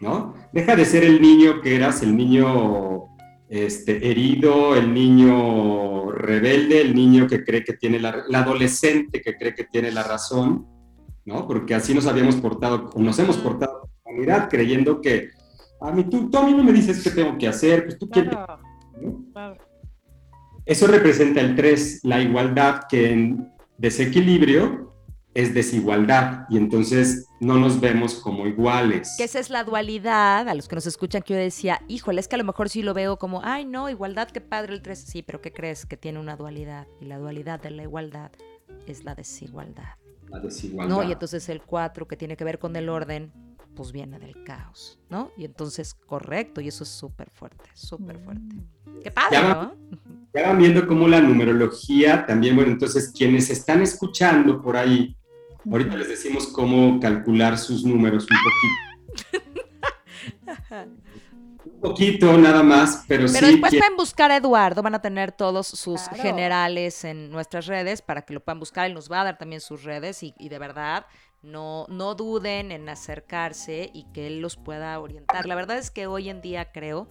[0.00, 0.34] ¿no?
[0.52, 3.04] Deja de ser el niño que eras, el niño
[3.48, 9.36] este, herido, el niño rebelde, el niño que cree que tiene la, el adolescente que
[9.36, 10.66] cree que tiene la razón,
[11.24, 11.46] ¿no?
[11.46, 13.90] Porque así nos habíamos portado, nos hemos portado
[14.48, 15.30] creyendo que
[15.80, 18.34] a mí, tú, a mí no me dices qué tengo que hacer, pues tú quieres.
[20.64, 24.94] Eso representa el 3, la igualdad, que en desequilibrio
[25.32, 29.14] es desigualdad y entonces no nos vemos como iguales.
[29.16, 32.28] Que esa es la dualidad, a los que nos escuchan que yo decía, híjole, es
[32.28, 34.98] que a lo mejor sí lo veo como, ay no, igualdad, qué padre el 3,
[34.98, 35.86] sí, pero ¿qué crees?
[35.86, 38.32] Que tiene una dualidad y la dualidad de la igualdad
[38.86, 39.94] es la desigualdad.
[40.28, 40.94] La desigualdad.
[40.94, 43.32] No, y entonces el 4 que tiene que ver con el orden,
[43.74, 45.30] pues viene del caos, ¿no?
[45.36, 48.54] Y entonces, correcto, y eso es súper fuerte, súper fuerte.
[48.54, 49.00] Mm.
[49.02, 49.74] Qué padre, ¿no?
[50.34, 55.16] Ya van viendo cómo la numerología también, bueno, entonces quienes están escuchando por ahí,
[55.70, 59.50] ahorita les decimos cómo calcular sus números un poquito.
[61.64, 65.66] un poquito nada más, pero, pero después pueden buscar a Eduardo, van a tener todos
[65.66, 69.38] sus generales en nuestras redes para que lo puedan buscar, él nos va a dar
[69.38, 71.06] también sus redes y, y de verdad
[71.42, 75.46] no, no duden en acercarse y que él los pueda orientar.
[75.46, 77.08] La verdad es que hoy en día creo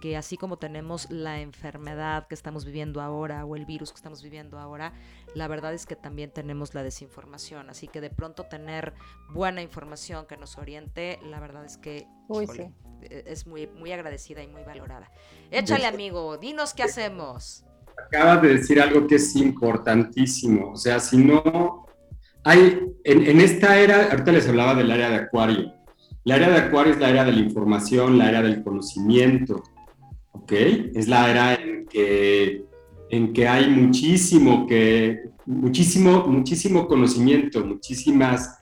[0.00, 4.22] que así como tenemos la enfermedad que estamos viviendo ahora o el virus que estamos
[4.22, 4.92] viviendo ahora,
[5.34, 7.68] la verdad es que también tenemos la desinformación.
[7.68, 8.94] Así que de pronto tener
[9.30, 14.46] buena información que nos oriente, la verdad es que e, es muy, muy agradecida y
[14.46, 15.10] muy valorada.
[15.50, 17.64] Échale, amigo, dinos qué hacemos.
[18.06, 20.72] Acabas de decir algo que es importantísimo.
[20.72, 21.87] O sea, si no
[22.44, 25.72] hay, en, esta era, ahorita les hablaba del área de Acuario.
[26.24, 29.62] La área de Acuario es la era de la información, la era del conocimiento,
[30.32, 30.52] ¿ok?
[30.94, 32.64] Es la era en que,
[33.10, 38.58] en que hay muchísimo, que, muchísimo, muchísimo conocimiento, muchísimas,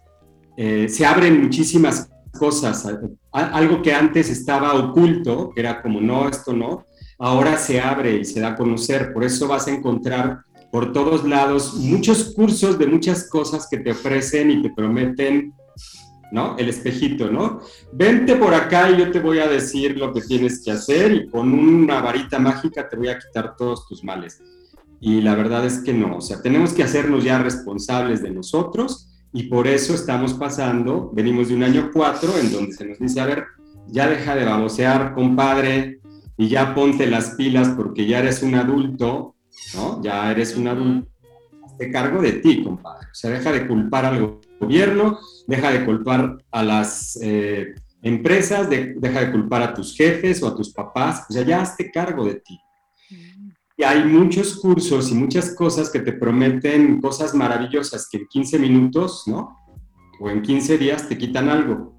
[0.57, 2.09] eh, se abren muchísimas
[2.39, 2.87] cosas.
[3.33, 6.85] Algo que antes estaba oculto, que era como no, esto no,
[7.19, 9.13] ahora se abre y se da a conocer.
[9.13, 10.41] Por eso vas a encontrar
[10.77, 15.55] por todos lados, muchos cursos de muchas cosas que te ofrecen y te prometen,
[16.31, 16.55] ¿no?
[16.59, 17.61] El espejito, ¿no?
[17.95, 21.31] Vente por acá y yo te voy a decir lo que tienes que hacer y
[21.31, 24.43] con una varita mágica te voy a quitar todos tus males.
[25.01, 29.09] Y la verdad es que no, o sea, tenemos que hacernos ya responsables de nosotros
[29.33, 33.19] y por eso estamos pasando, venimos de un año cuatro en donde se nos dice,
[33.23, 33.47] a ver,
[33.89, 36.01] ya deja de babosear, compadre,
[36.37, 39.36] y ya ponte las pilas porque ya eres un adulto
[39.75, 40.03] ¿no?
[40.03, 41.11] Ya eres un adulto,
[41.79, 43.07] te cargo de ti, compadre.
[43.11, 49.21] O sea, deja de culpar al gobierno, deja de culpar a las eh, empresas, deja
[49.21, 52.37] de culpar a tus jefes o a tus papás, o sea, ya hazte cargo de
[52.37, 52.59] ti.
[53.79, 58.59] Y hay muchos cursos y muchas cosas que te prometen cosas maravillosas que en 15
[58.59, 59.55] minutos, ¿no?
[60.19, 61.95] O en 15 días te quitan algo.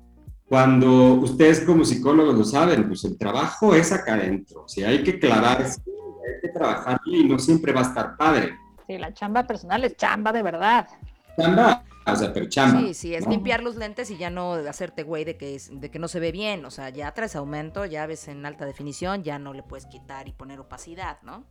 [0.50, 5.04] cuando ustedes como psicólogos lo saben, pues el trabajo es acá adentro, o sea, hay
[5.04, 5.82] que clavarse,
[6.28, 8.58] hay que trabajar y no siempre va a estar padre.
[8.86, 10.88] Sí, la chamba personal es chamba de verdad.
[11.38, 12.80] Chamba, o sea, pero chamba.
[12.80, 16.00] Sí, sí, es limpiar los lentes y ya no hacerte güey de que, de que
[16.00, 19.40] no se ve bien, o sea, ya traes aumento, ya ves en alta definición, ya
[19.40, 21.46] no le puedes quitar y poner opacidad, ¿no?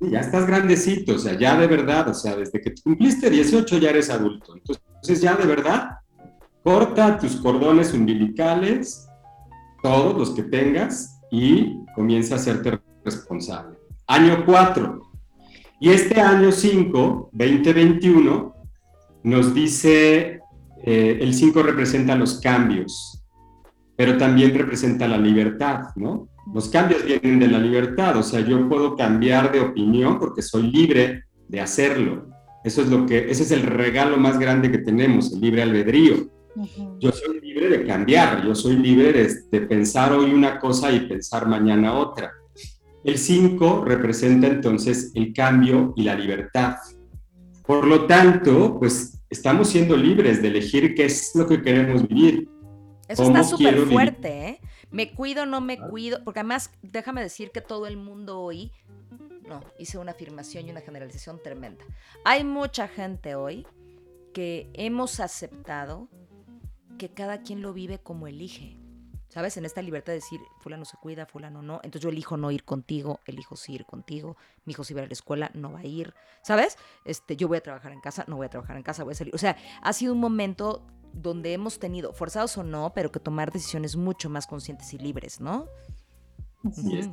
[0.00, 3.90] ya estás grandecito, o sea, ya de verdad, o sea, desde que cumpliste 18 ya
[3.90, 5.98] eres adulto, entonces ya de verdad
[6.64, 9.06] corta tus cordones umbilicales,
[9.82, 13.78] todos los que tengas, y comienza a hacerte responsable.
[14.10, 15.02] Año 4.
[15.78, 18.54] Y este año 5, 2021,
[19.22, 20.40] nos dice,
[20.84, 23.22] eh, el 5 representa los cambios,
[23.94, 26.28] pero también representa la libertad, ¿no?
[26.52, 30.64] Los cambios vienen de la libertad, o sea, yo puedo cambiar de opinión porque soy
[30.72, 32.26] libre de hacerlo.
[32.64, 36.16] Eso es lo que, ese es el regalo más grande que tenemos, el libre albedrío.
[36.98, 41.46] Yo soy libre de cambiar, yo soy libre de, pensar hoy una cosa y pensar
[41.46, 42.32] mañana otra.
[43.04, 46.76] El 5 representa entonces el cambio y la libertad.
[47.66, 52.48] Por lo tanto, pues estamos siendo libres de elegir qué es lo que queremos vivir.
[53.08, 54.60] Eso está súper fuerte, ¿eh?
[54.90, 58.72] Me cuido, no me cuido, porque además déjame decir que todo el mundo hoy,
[59.48, 61.84] no, hice una afirmación y una generalización tremenda.
[62.24, 63.66] Hay mucha gente hoy
[64.32, 66.08] que hemos aceptado
[66.98, 68.79] que cada quien lo vive como elige.
[69.30, 69.56] ¿Sabes?
[69.56, 71.76] En esta libertad de decir, fulano se cuida, fulano no.
[71.84, 74.36] Entonces yo elijo no ir contigo, elijo sí ir contigo.
[74.64, 76.14] Mi hijo si va a la escuela, no va a ir.
[76.42, 76.76] ¿Sabes?
[77.04, 79.14] Este, yo voy a trabajar en casa, no voy a trabajar en casa, voy a
[79.14, 79.34] salir.
[79.34, 83.52] O sea, ha sido un momento donde hemos tenido, forzados o no, pero que tomar
[83.52, 85.66] decisiones mucho más conscientes y libres, ¿no?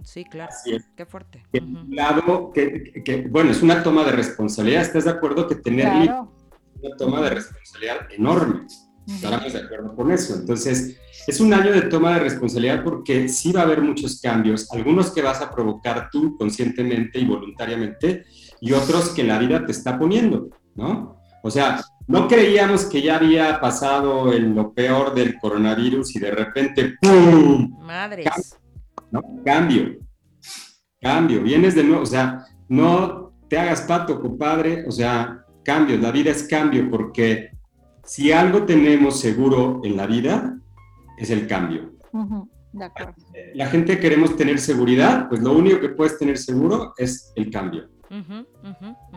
[0.04, 0.52] Sí, claro.
[0.96, 1.46] Qué fuerte.
[1.90, 4.82] lado, que, bueno, es una toma de responsabilidad.
[4.82, 8.68] ¿Estás de acuerdo que tener una toma de responsabilidad enorme?
[9.08, 10.36] Estaremos de acuerdo con eso.
[10.36, 14.70] Entonces, es un año de toma de responsabilidad porque sí va a haber muchos cambios,
[14.72, 18.26] algunos que vas a provocar tú conscientemente y voluntariamente
[18.60, 21.18] y otros que la vida te está poniendo, ¿no?
[21.44, 26.32] O sea, no creíamos que ya había pasado en lo peor del coronavirus y de
[26.32, 27.78] repente ¡pum!
[27.80, 28.26] Madres.
[28.26, 29.44] Cambio, ¿no?
[29.44, 29.98] Cambio.
[31.00, 31.44] Cambio.
[31.44, 36.32] Vienes de nuevo, o sea, no te hagas pato, compadre, o sea, cambio, la vida
[36.32, 37.52] es cambio porque
[38.08, 40.58] si algo tenemos seguro en la vida,
[41.18, 41.92] es el cambio.
[42.72, 43.14] De acuerdo.
[43.54, 47.90] La gente queremos tener seguridad, pues lo único que puedes tener seguro es el cambio.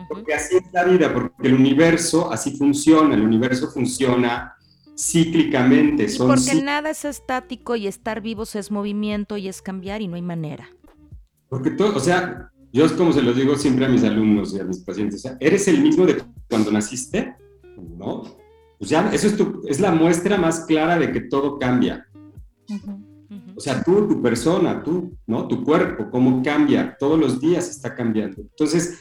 [0.09, 4.55] porque así es la vida, porque el universo así funciona, el universo funciona
[4.97, 6.09] cíclicamente.
[6.09, 10.15] Son porque nada es estático y estar vivos es movimiento y es cambiar y no
[10.15, 10.69] hay manera.
[11.47, 14.59] Porque todo, o sea, yo es como se lo digo siempre a mis alumnos y
[14.59, 17.35] a mis pacientes, o sea, eres el mismo de cuando naciste,
[17.77, 18.40] ¿no?
[18.81, 19.35] Pues ya, eso es,
[19.67, 22.07] es la muestra más clara de que todo cambia.
[23.55, 25.47] O sea, tú, tu persona, tú, ¿no?
[25.47, 28.41] Tu cuerpo, cómo cambia, todos los días está cambiando.
[28.41, 28.97] Entonces,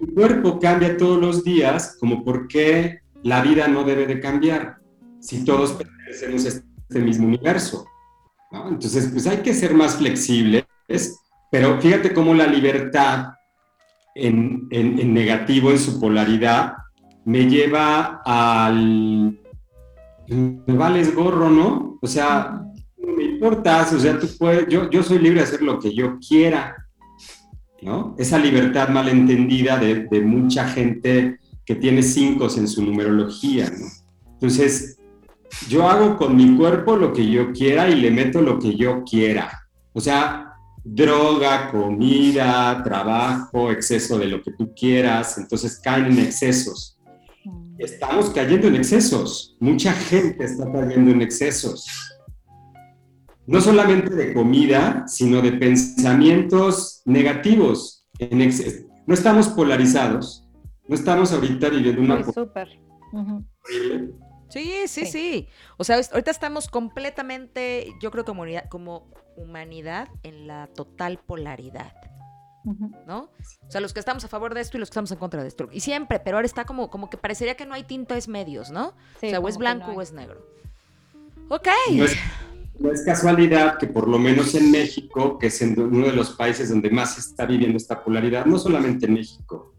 [0.00, 4.78] tu cuerpo cambia todos los días, como por qué la vida no debe de cambiar,
[5.20, 7.86] si todos pertenecemos a este mismo universo,
[8.50, 8.70] ¿no?
[8.70, 10.64] Entonces, pues hay que ser más flexibles,
[11.48, 13.34] pero fíjate cómo la libertad
[14.16, 16.72] en, en, en negativo, en su polaridad,
[17.24, 19.38] me lleva al...
[20.28, 21.98] Me vales gorro, ¿no?
[22.00, 22.62] O sea,
[22.96, 25.94] no me importa, o sea, tú puedes, yo, yo soy libre de hacer lo que
[25.94, 26.76] yo quiera,
[27.82, 28.14] ¿no?
[28.18, 33.86] Esa libertad malentendida de, de mucha gente que tiene cinco en su numerología, ¿no?
[34.32, 34.98] Entonces,
[35.68, 39.04] yo hago con mi cuerpo lo que yo quiera y le meto lo que yo
[39.04, 39.68] quiera.
[39.92, 46.91] O sea, droga, comida, trabajo, exceso de lo que tú quieras, entonces caen en excesos
[47.78, 49.56] estamos cayendo en excesos.
[49.60, 51.86] Mucha gente está cayendo en excesos.
[53.46, 58.06] No solamente de comida, sino de pensamientos negativos.
[58.18, 58.38] En
[59.06, 60.48] No estamos polarizados.
[60.86, 62.24] No estamos ahorita viviendo una...
[62.32, 62.68] Súper.
[64.48, 70.66] Sí, sí, sí, O sea, ahorita estamos completamente, yo creo como como humanidad en la
[70.66, 71.94] total polaridad.
[73.06, 73.28] ¿No?
[73.66, 75.42] O sea, los que estamos a favor de esto y los que estamos en contra
[75.42, 75.68] de esto.
[75.72, 78.88] Y siempre, pero ahora está como, como que parecería que no hay tintes medios, ¿no?
[78.88, 80.46] o sea, o es blanco o es negro.
[81.48, 81.68] Ok.
[82.78, 86.70] No es, casualidad que por lo menos en México, que es uno de los países
[86.70, 89.74] donde más se está viviendo esta polaridad, no solamente en México,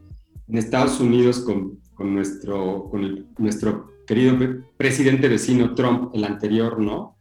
[0.47, 4.37] en Estados Unidos con, con nuestro, con nuestro querido
[4.77, 7.15] presidente vecino Trump, el anterior, ¿no?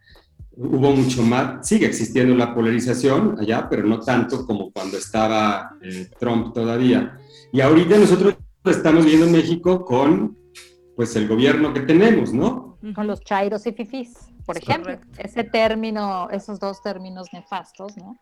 [0.57, 6.09] Hubo mucho más, sigue existiendo la polarización allá, pero no tanto como cuando estaba eh,
[6.19, 7.19] Trump todavía.
[7.53, 10.37] Y ahorita nosotros estamos viendo en México con
[10.97, 12.73] pues el gobierno que tenemos, ¿no?
[12.95, 14.13] con los chairos y fifís,
[14.45, 14.99] por ejemplo.
[15.17, 18.19] Ese término, esos dos términos nefastos, ¿no?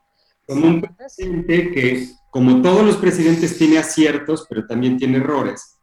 [0.47, 5.79] Como un presidente que, como todos los presidentes, tiene aciertos, pero también tiene errores,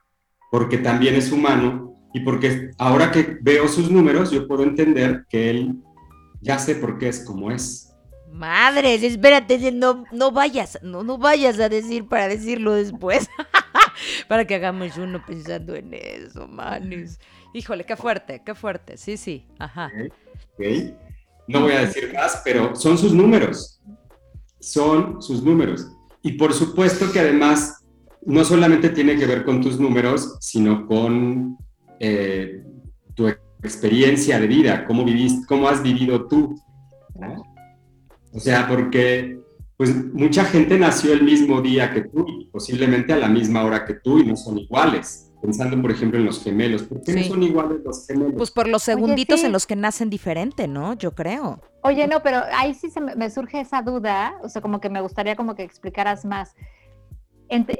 [0.52, 5.50] porque también es humano y porque ahora que veo sus números, yo puedo entender que
[5.50, 5.76] él
[6.42, 7.94] ya sé por qué es como es.
[8.32, 13.28] Madres, espérate, no, no vayas, no, no vayas a decir para decirlo después.
[14.28, 17.20] para que hagamos uno pensando en eso, manes.
[17.54, 18.98] Híjole, qué fuerte, qué fuerte.
[18.98, 19.92] Sí, sí, ajá.
[21.48, 23.82] No voy a decir más, pero son sus números.
[24.60, 25.88] Son sus números.
[26.22, 27.86] Y por supuesto que además
[28.26, 31.58] no solamente tiene que ver con tus números, sino con
[32.00, 32.64] eh,
[33.16, 33.28] tu
[33.64, 36.56] experiencia de vida, cómo, viviste, cómo has vivido tú.
[38.32, 39.40] O sea, porque
[39.78, 43.94] pues mucha gente nació el mismo día que tú, posiblemente a la misma hora que
[43.94, 45.24] tú y no son iguales.
[45.40, 46.82] Pensando, por ejemplo, en los gemelos.
[46.82, 48.34] ¿Por qué no son iguales los gemelos?
[48.36, 50.96] Pues por los segunditos en los que nacen diferente, ¿no?
[50.96, 51.62] Yo creo.
[51.84, 55.00] Oye, no, pero ahí sí se me, surge esa duda, o sea, como que me
[55.00, 56.56] gustaría como que explicaras más.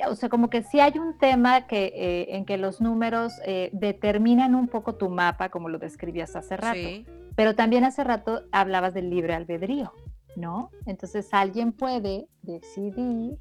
[0.10, 3.70] O sea, como que sí hay un tema que, eh, en que los números eh,
[3.74, 7.06] determinan un poco tu mapa, como lo describías hace rato.
[7.36, 9.94] Pero también hace rato hablabas del libre albedrío.
[10.38, 10.72] ¿no?
[10.86, 13.38] Entonces alguien puede decidir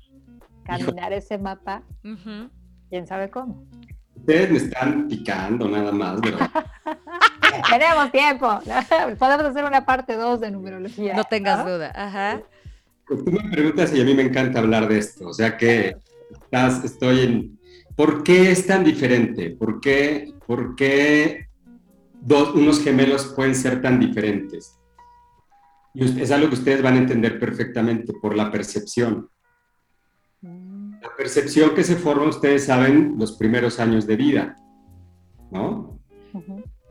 [0.64, 1.82] caminar ese mapa,
[2.88, 3.64] quién sabe cómo.
[4.16, 6.50] Ustedes me están picando nada más, ¿verdad?
[7.70, 8.60] Tenemos tiempo.
[9.18, 11.14] Podemos hacer una parte 2 de numerología.
[11.14, 11.92] No tengas duda.
[11.94, 12.40] Ajá.
[13.06, 15.28] Pues tú me preguntas y a mí me encanta hablar de esto.
[15.28, 15.96] O sea que
[16.46, 17.58] estás, estoy en.
[17.94, 19.50] ¿Por qué es tan diferente?
[19.50, 21.46] ¿Por qué, por qué
[22.20, 24.78] dos, unos gemelos pueden ser tan diferentes?
[25.94, 29.30] Y es algo que ustedes van a entender perfectamente por la percepción.
[30.42, 31.00] Mm.
[31.00, 34.56] La percepción que se forma, ustedes saben, los primeros años de vida,
[35.50, 35.98] ¿no?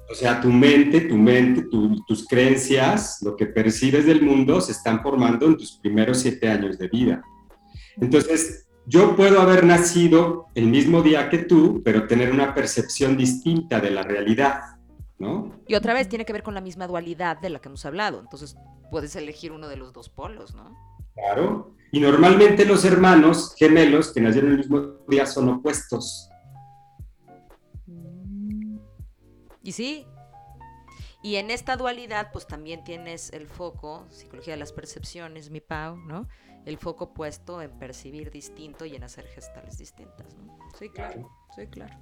[0.09, 1.67] O sea, tu mente, tu mente,
[2.07, 6.79] tus creencias, lo que percibes del mundo se están formando en tus primeros siete años
[6.79, 7.23] de vida.
[7.97, 13.79] Entonces, yo puedo haber nacido el mismo día que tú, pero tener una percepción distinta
[13.79, 14.61] de la realidad,
[15.17, 15.51] ¿no?
[15.67, 18.19] Y otra vez tiene que ver con la misma dualidad de la que hemos hablado.
[18.19, 18.55] Entonces,
[18.91, 20.75] puedes elegir uno de los dos polos, ¿no?
[21.15, 21.75] Claro.
[21.91, 26.29] Y normalmente los hermanos gemelos que nacieron el mismo día son opuestos.
[29.63, 30.05] Y sí.
[31.23, 35.97] Y en esta dualidad, pues también tienes el foco, psicología de las percepciones, mi Pau,
[35.97, 36.27] ¿no?
[36.65, 40.57] El foco puesto en percibir distinto y en hacer gestales distintas, ¿no?
[40.77, 41.29] Sí, claro.
[41.55, 41.93] Sí, claro.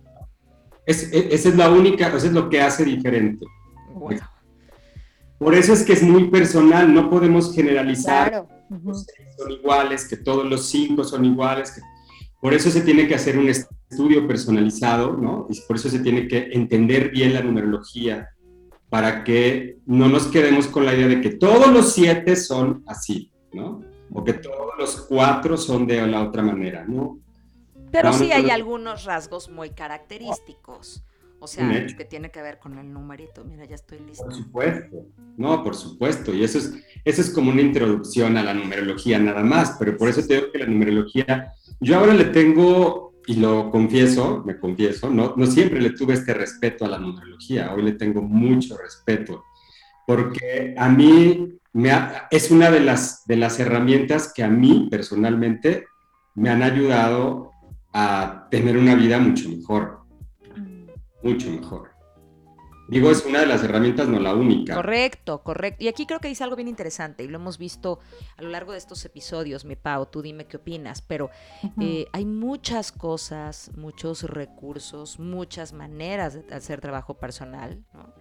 [0.85, 3.45] Es, esa es la única, eso es lo que hace diferente.
[3.93, 4.21] Bueno.
[5.37, 8.29] Por eso es que es muy personal, no podemos generalizar.
[8.29, 8.49] Claro.
[9.37, 11.81] son iguales, que todos los cinco son iguales.
[12.41, 15.47] Por eso se tiene que hacer un estudio personalizado, ¿no?
[15.49, 18.29] Y por eso se tiene que entender bien la numerología
[18.89, 23.31] para que no nos quedemos con la idea de que todos los siete son así,
[23.51, 23.81] ¿no?
[24.13, 27.19] O que todos los cuatro son de la otra manera, ¿no?
[27.91, 31.03] Pero sí hay algunos rasgos muy característicos.
[31.39, 33.43] O sea, que tiene que ver con el numerito.
[33.43, 34.23] Mira, ya estoy listo.
[34.23, 35.05] Por supuesto.
[35.35, 36.33] No, por supuesto.
[36.33, 36.73] Y eso es,
[37.03, 39.75] eso es como una introducción a la numerología nada más.
[39.77, 44.41] Pero por eso te digo que la numerología, yo ahora le tengo, y lo confieso,
[44.45, 47.73] me confieso, no, no siempre le tuve este respeto a la numerología.
[47.73, 49.43] Hoy le tengo mucho respeto.
[50.07, 51.91] Porque a mí me
[52.31, 55.85] es una de las, de las herramientas que a mí personalmente
[56.35, 57.51] me han ayudado
[57.91, 60.03] a tener una vida mucho mejor
[61.23, 61.91] mucho mejor.
[62.89, 64.75] Digo, es una de las herramientas, no la única.
[64.75, 65.83] Correcto, correcto.
[65.83, 67.99] Y aquí creo que dice algo bien interesante y lo hemos visto
[68.35, 71.29] a lo largo de estos episodios, mi Pau, tú dime qué opinas, pero
[71.79, 78.13] eh, hay muchas cosas, muchos recursos, muchas maneras de hacer trabajo personal, ¿no?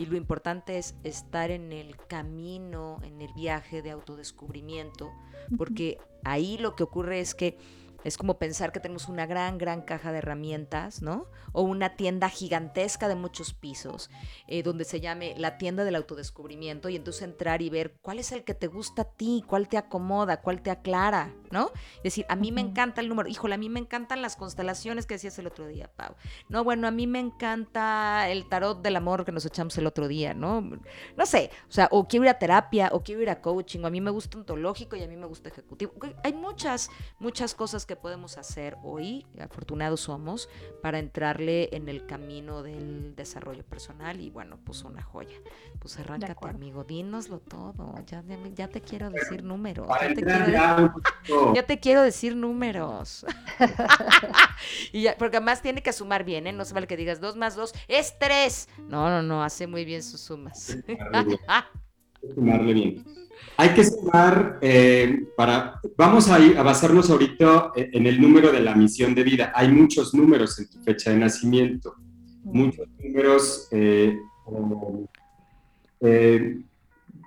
[0.00, 5.12] Y lo importante es estar en el camino, en el viaje de autodescubrimiento,
[5.58, 7.58] porque ahí lo que ocurre es que
[8.04, 11.26] es como pensar que tenemos una gran, gran caja de herramientas, ¿no?
[11.52, 14.10] O una tienda gigantesca de muchos pisos,
[14.46, 18.32] eh, donde se llame la tienda del autodescubrimiento y entonces entrar y ver cuál es
[18.32, 21.70] el que te gusta a ti, cuál te acomoda, cuál te aclara, ¿no?
[21.96, 25.06] Es decir, a mí me encanta el número, híjole, a mí me encantan las constelaciones
[25.06, 26.14] que decías el otro día, Pau.
[26.48, 30.08] No, bueno, a mí me encanta el tarot del amor que nos echamos el otro
[30.08, 30.60] día, ¿no?
[31.16, 33.86] No sé, o sea, o quiero ir a terapia, o quiero ir a coaching, o
[33.86, 35.92] a mí me gusta ontológico y a mí me gusta ejecutivo.
[36.24, 40.48] Hay muchas, muchas cosas que podemos hacer hoy, afortunados somos,
[40.80, 45.34] para entrarle en el camino del desarrollo personal y bueno, pues una joya.
[45.80, 47.96] Pues arráncate, amigo, dínoslo todo.
[48.06, 48.22] Ya,
[48.54, 49.88] ya te quiero decir números.
[50.00, 50.94] Ya te, quiero,
[51.52, 53.26] ya te quiero decir números.
[54.92, 56.52] y porque además tiene que sumar bien, ¿eh?
[56.52, 58.68] No se vale que digas dos más dos es tres.
[58.86, 60.76] No, no, no, hace muy bien sus sumas.
[62.34, 63.04] Sumarle bien.
[63.56, 65.80] Hay que sumar eh, para.
[65.96, 69.52] Vamos a, a, basarnos ahorita en el número de la misión de vida.
[69.54, 71.94] Hay muchos números en tu fecha de nacimiento.
[72.42, 73.68] Muchos números.
[73.70, 74.16] Eh,
[76.00, 76.58] eh,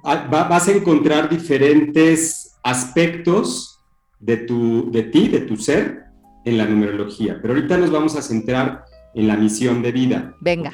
[0.03, 3.79] vas a encontrar diferentes aspectos
[4.19, 6.05] de, tu, de ti, de tu ser,
[6.45, 7.39] en la numerología.
[7.41, 10.35] Pero ahorita nos vamos a centrar en la misión de vida.
[10.41, 10.71] Venga.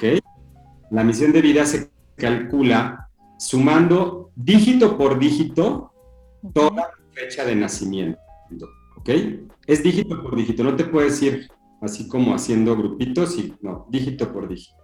[0.92, 3.09] La misión de vida se calcula
[3.40, 5.94] sumando dígito por dígito
[6.54, 8.20] toda fecha de nacimiento.
[8.98, 9.10] ¿Ok?
[9.66, 11.48] Es dígito por dígito, no te puedes ir
[11.82, 14.76] así como haciendo grupitos, y, no, dígito por dígito.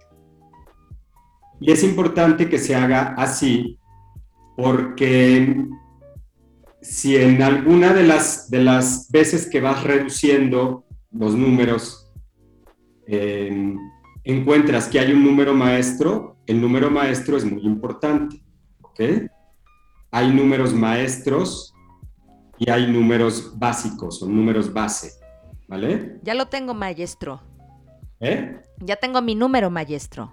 [1.60, 3.78] Y es importante que se haga así
[4.56, 5.66] porque
[6.80, 12.10] si en alguna de las, de las veces que vas reduciendo los números
[13.06, 13.74] eh,
[14.24, 18.45] encuentras que hay un número maestro, el número maestro es muy importante.
[20.10, 21.74] Hay números maestros
[22.58, 25.12] y hay números básicos o números base,
[25.68, 26.18] ¿vale?
[26.22, 27.42] Ya lo tengo, maestro.
[28.20, 28.58] ¿Eh?
[28.80, 30.32] Ya tengo mi número, maestro.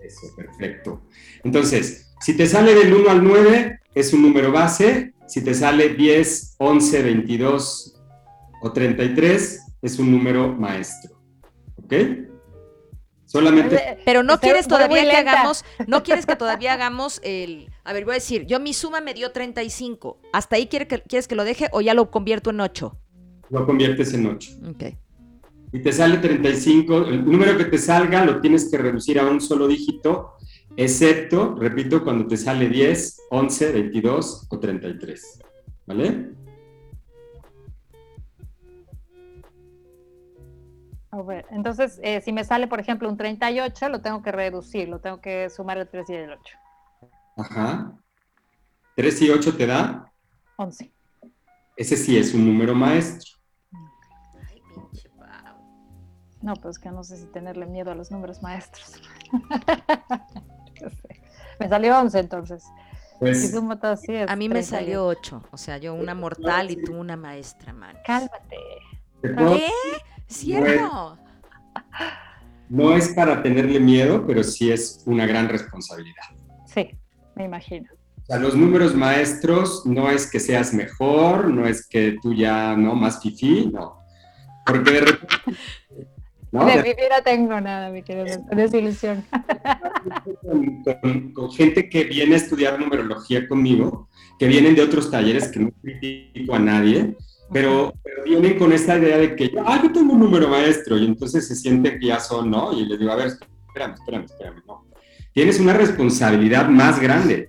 [0.00, 1.02] Eso, perfecto.
[1.44, 5.14] Entonces, si te sale del 1 al 9, es un número base.
[5.26, 8.00] Si te sale 10, 11, 22
[8.62, 11.16] o 33, es un número maestro.
[11.76, 11.92] ¿Ok?
[13.38, 13.98] Solamente.
[14.04, 17.70] Pero no quieres todavía que hagamos, no quieres que todavía hagamos el.
[17.84, 20.20] A ver, voy a decir, yo mi suma me dio 35.
[20.32, 22.96] ¿Hasta ahí quieres que, quieres que lo deje o ya lo convierto en 8?
[23.50, 24.50] Lo conviertes en 8.
[24.70, 24.84] Ok.
[25.72, 29.40] Y te sale 35, el número que te salga lo tienes que reducir a un
[29.40, 30.34] solo dígito,
[30.76, 35.40] excepto, repito, cuando te sale 10, 11, 22 o 33.
[35.86, 36.30] ¿Vale?
[41.50, 45.20] Entonces, eh, si me sale, por ejemplo, un 38, lo tengo que reducir, lo tengo
[45.20, 46.56] que sumar el 3 y el 8.
[47.36, 47.92] Ajá.
[48.96, 50.12] ¿3 y 8 te da?
[50.56, 50.92] 11.
[51.76, 53.36] Ese sí es un número maestro.
[54.48, 55.10] Ay, pinche
[56.42, 59.00] No, pues que no sé si tenerle miedo a los números maestros.
[61.60, 62.64] me salió 11 entonces.
[63.18, 63.54] Pues,
[64.28, 67.96] a mí me salió 8, o sea, yo una mortal y tú una maestra, man.
[68.04, 68.56] Cálmate.
[69.22, 69.70] ¿Qué?
[70.36, 71.18] ¿Cierto?
[72.68, 76.24] No es, para tenerle miedo, pero sí es una gran responsabilidad.
[76.66, 76.90] Sí,
[77.34, 77.88] me imagino.
[78.22, 82.76] O sea, los números maestros no es que seas mejor, no es que tú ya,
[82.76, 82.94] ¿no?
[82.94, 84.00] Más fifí, no.
[84.66, 85.34] Porque de repente...
[86.52, 86.66] ¿no?
[86.66, 89.24] De fifí no tengo nada, mi querido, desilusión.
[91.00, 94.08] Con, con, gente que viene a estudiar numerología conmigo,
[94.38, 97.16] que vienen de otros talleres que no critico a nadie,
[97.52, 97.92] pero,
[98.24, 101.54] vienen con esta idea de que, ah, yo tengo un número maestro, y entonces se
[101.54, 102.72] sienten que ya son, ¿no?
[102.72, 104.86] Y les digo, a ver, espérame, espérame, espérame, ¿no?
[105.32, 107.48] Tienes una responsabilidad más grande,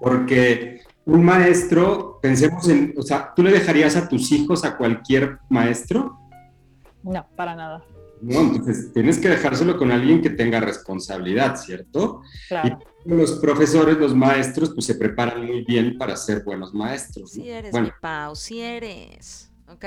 [0.00, 5.38] porque un maestro, pensemos en, o sea, ¿tú le dejarías a tus hijos a cualquier
[5.48, 6.18] maestro?
[7.02, 7.84] No, para nada.
[8.20, 12.22] No, entonces tienes que dejárselo con alguien que tenga responsabilidad, ¿cierto?
[12.48, 12.78] Claro.
[13.04, 17.32] Y los profesores, los maestros, pues se preparan muy bien para ser buenos maestros.
[17.32, 19.50] Si eres, mi Pau, si eres.
[19.68, 19.84] Ok.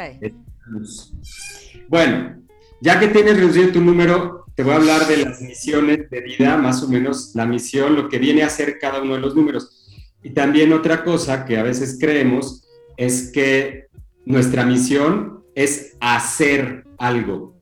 [1.88, 2.42] Bueno,
[2.82, 6.58] ya que tienes reducido tu número, te voy a hablar de las misiones de vida,
[6.58, 9.88] más o menos la misión, lo que viene a ser cada uno de los números.
[10.22, 12.68] Y también otra cosa que a veces creemos
[12.98, 13.88] es que
[14.26, 17.59] nuestra misión es hacer algo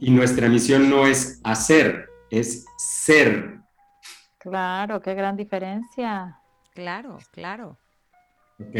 [0.00, 3.60] y nuestra misión no es hacer, es ser.
[4.38, 6.38] Claro, qué gran diferencia.
[6.74, 7.78] Claro, claro.
[8.58, 8.76] Ok.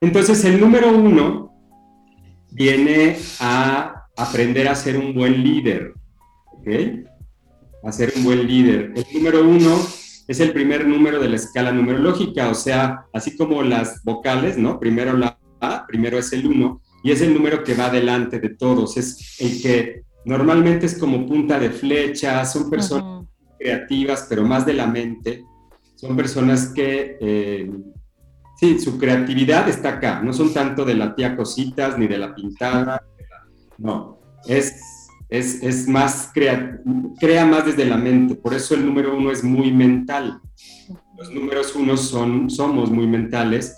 [0.00, 1.54] Entonces el número uno
[2.50, 5.94] viene a aprender a ser un buen líder.
[6.46, 6.68] ¿Ok?
[7.84, 8.92] A ser un buen líder.
[8.96, 9.76] El número uno
[10.26, 14.80] es el primer número de la escala numerológica, o sea, así como las vocales, ¿no?
[14.80, 18.50] Primero la A, primero es el uno, y es el número que va delante de
[18.50, 23.26] todos, es el que normalmente es como punta de flecha, son personas
[23.58, 25.44] creativas, pero más de la mente,
[25.96, 27.70] son personas que, eh,
[28.58, 32.34] sí, su creatividad está acá, no son tanto de la tía cositas ni de la
[32.34, 33.02] pintada,
[33.78, 36.80] no, es, es, es más, crea,
[37.18, 40.40] crea más desde la mente, por eso el número uno es muy mental.
[41.16, 43.76] Los números uno son, somos muy mentales,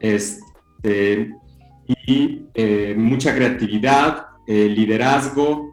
[0.00, 1.32] este,
[2.06, 5.70] y eh, mucha creatividad, eh, liderazgo,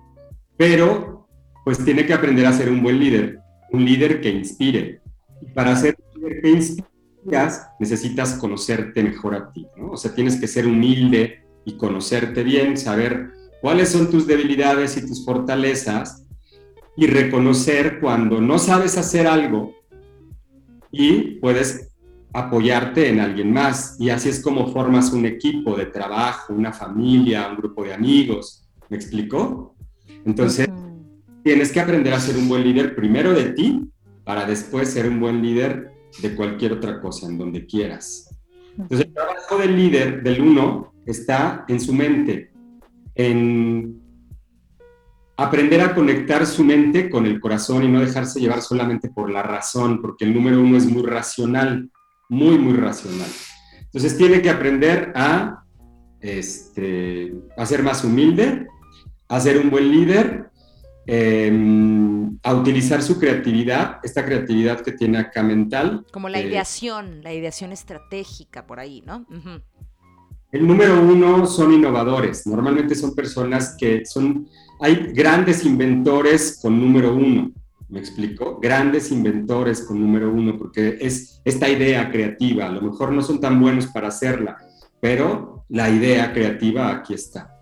[0.57, 1.27] pero
[1.65, 3.39] pues tiene que aprender a ser un buen líder,
[3.71, 5.01] un líder que inspire.
[5.41, 9.91] Y para ser un líder que inspiras, necesitas conocerte mejor a ti, ¿no?
[9.91, 15.01] O sea, tienes que ser humilde y conocerte bien, saber cuáles son tus debilidades y
[15.01, 16.25] tus fortalezas
[16.95, 19.73] y reconocer cuando no sabes hacer algo
[20.91, 21.88] y puedes
[22.33, 23.95] apoyarte en alguien más.
[23.99, 28.67] Y así es como formas un equipo de trabajo, una familia, un grupo de amigos.
[28.89, 29.75] ¿Me explicó?
[30.25, 30.67] Entonces,
[31.43, 33.89] tienes que aprender a ser un buen líder primero de ti
[34.23, 38.29] para después ser un buen líder de cualquier otra cosa, en donde quieras.
[38.77, 42.51] Entonces, el trabajo del líder, del uno, está en su mente,
[43.15, 43.99] en
[45.37, 49.41] aprender a conectar su mente con el corazón y no dejarse llevar solamente por la
[49.41, 51.89] razón, porque el número uno es muy racional,
[52.29, 53.29] muy, muy racional.
[53.81, 55.63] Entonces tiene que aprender a,
[56.21, 58.67] este, a ser más humilde,
[59.27, 60.49] a ser un buen líder,
[61.07, 66.05] em, a utilizar su creatividad, esta creatividad que tiene acá mental.
[66.13, 69.25] Como la ideación, la ideación estratégica por ahí, ¿no?
[70.51, 72.45] El número uno son innovadores.
[72.45, 74.47] Normalmente son personas que son,
[74.79, 77.51] hay grandes inventores con número uno.
[77.89, 78.59] ¿Me explico?
[78.61, 82.67] Grandes inventores con número uno, porque es esta idea creativa.
[82.67, 84.57] A lo mejor no son tan buenos para hacerla,
[84.99, 87.55] pero la idea creativa aquí está.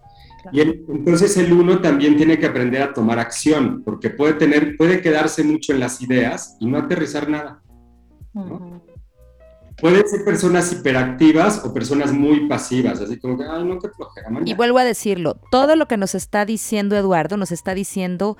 [0.51, 5.01] Y entonces el uno también tiene que aprender a tomar acción, porque puede tener, puede
[5.01, 7.61] quedarse mucho en las ideas y no aterrizar nada.
[8.33, 8.81] ¿no?
[9.79, 14.29] Pueden ser personas hiperactivas o personas muy pasivas, así como que, ay, no, qué flojera.
[14.43, 18.37] Y vuelvo a decirlo, todo lo que nos está diciendo Eduardo nos está diciendo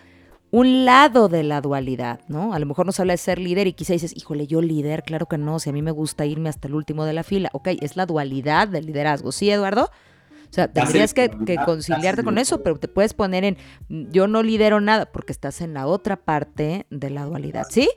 [0.51, 2.53] un lado de la dualidad, ¿no?
[2.53, 5.25] A lo mejor nos habla de ser líder y quizá dices, híjole, yo líder, claro
[5.25, 7.49] que no, si a mí me gusta irme hasta el último de la fila.
[7.53, 9.89] Ok, es la dualidad del liderazgo, ¿sí, Eduardo?
[10.49, 13.57] O sea, tendrías que, que, conciliarte con eso, pero te puedes poner en,
[13.89, 17.89] yo no lidero nada, porque estás en la otra parte de la dualidad, ¿sí?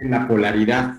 [0.00, 0.94] En la polaridad.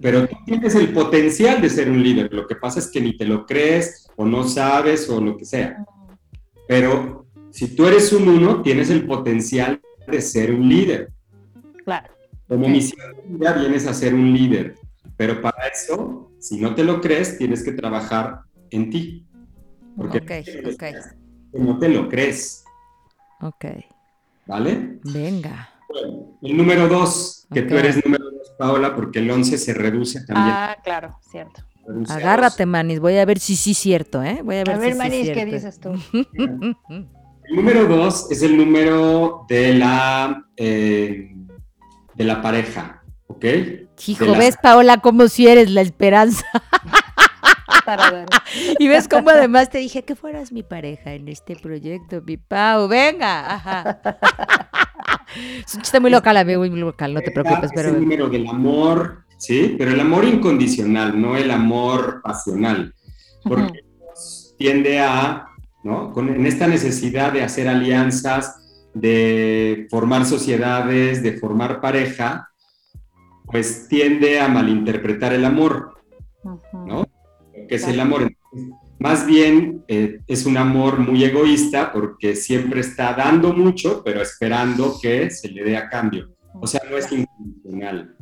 [0.00, 3.16] Pero tú tienes el potencial de ser un líder, lo que pasa es que ni
[3.16, 5.84] te lo crees o no sabes o lo que sea.
[6.68, 11.12] Pero si tú eres un uno, tienes el potencial de ser un líder.
[11.84, 12.12] Claro.
[12.48, 13.00] Como misión
[13.40, 14.74] ya vienes a ser un líder,
[15.16, 18.40] pero para eso, si no te lo crees, tienes que trabajar
[18.70, 19.26] en ti.
[19.96, 20.20] Porque
[21.52, 22.64] no te lo crees.
[23.40, 23.64] Ok.
[24.46, 24.98] ¿Vale?
[25.04, 25.70] Venga.
[26.42, 28.24] el número dos, que tú eres número
[28.58, 30.56] Paola, porque el 11 se reduce también.
[30.56, 31.62] Ah, claro, cierto.
[32.08, 34.40] Agárrate, Manis, voy a ver si sí es cierto, ¿eh?
[34.42, 35.92] Voy a ver, a ver Manis, ¿qué dices tú?
[37.54, 41.34] número 2 es el número de la, eh,
[42.14, 43.44] de la pareja, ¿ok?
[44.06, 46.44] Hijo, ¿ves, Paola, cómo si eres la esperanza?
[48.78, 52.88] y ves cómo además te dije que fueras mi pareja en este proyecto, mi Pau,
[52.88, 53.54] venga.
[53.54, 54.00] Ajá.
[55.66, 57.70] es un chiste muy local, amigo, muy local, no te preocupes.
[57.74, 57.90] pero...
[57.90, 59.76] Es el número del amor, ¿sí?
[59.78, 62.94] Pero el amor incondicional, no el amor pasional.
[63.42, 63.80] Porque
[64.56, 65.46] tiende a,
[65.84, 66.12] ¿no?
[66.12, 68.56] Con, en esta necesidad de hacer alianzas,
[68.94, 72.48] de formar sociedades, de formar pareja,
[73.44, 75.94] pues tiende a malinterpretar el amor,
[76.72, 77.06] ¿no?
[77.68, 78.32] Que es el amor.
[78.98, 84.96] Más bien eh, es un amor muy egoísta porque siempre está dando mucho, pero esperando
[85.00, 86.34] que se le dé a cambio.
[86.54, 88.16] O sea, no es incondicional.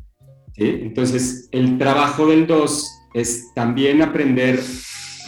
[0.57, 4.61] Entonces, el trabajo del 2 es también aprender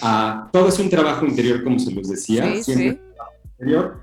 [0.03, 0.49] a...
[0.53, 2.63] Todo es un trabajo interior, como se los decía.
[2.63, 3.01] siempre
[3.59, 4.01] Interior.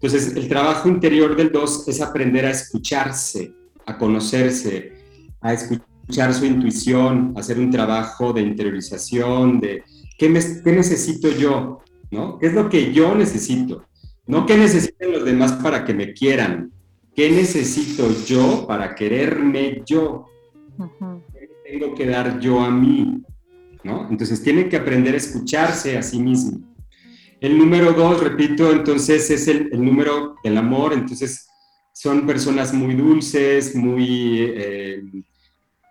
[0.00, 3.52] Entonces, el trabajo interior del 2 es aprender a escucharse,
[3.84, 4.92] a conocerse,
[5.40, 9.82] a escuchar su intuición, hacer un trabajo de interiorización, de
[10.16, 11.80] ¿qué, necesito yo?
[12.10, 12.38] ¿No?
[12.38, 13.84] ¿Qué es lo que yo necesito?
[14.26, 16.70] No qué necesiten los demás para que me quieran.
[17.14, 20.26] ¿Qué necesito yo para quererme yo?
[21.32, 23.22] ¿Qué tengo que dar yo a mí?
[23.88, 24.06] ¿No?
[24.10, 26.60] Entonces tiene que aprender a escucharse a sí mismo.
[27.40, 31.48] El número dos, repito, entonces es el, número del amor, entonces
[31.94, 35.02] son personas muy dulces, muy eh,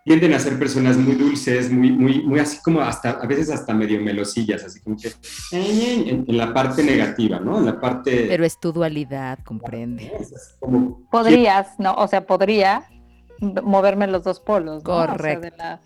[0.08, 3.74] tienden a ser personas muy dulces, muy, muy, muy así como hasta, a veces hasta
[3.74, 5.12] medio melosillas, así como que
[5.52, 7.58] en, la parte negativa, ¿no?
[7.58, 8.26] En la parte...
[8.26, 10.10] Pero es tu dualidad, comprende.
[11.10, 11.94] Podrías, ¿no?
[11.94, 12.84] O sea, podría
[13.40, 15.06] moverme los dos polos, ¿no?
[15.06, 15.42] Correcto.
[15.42, 15.80] de la,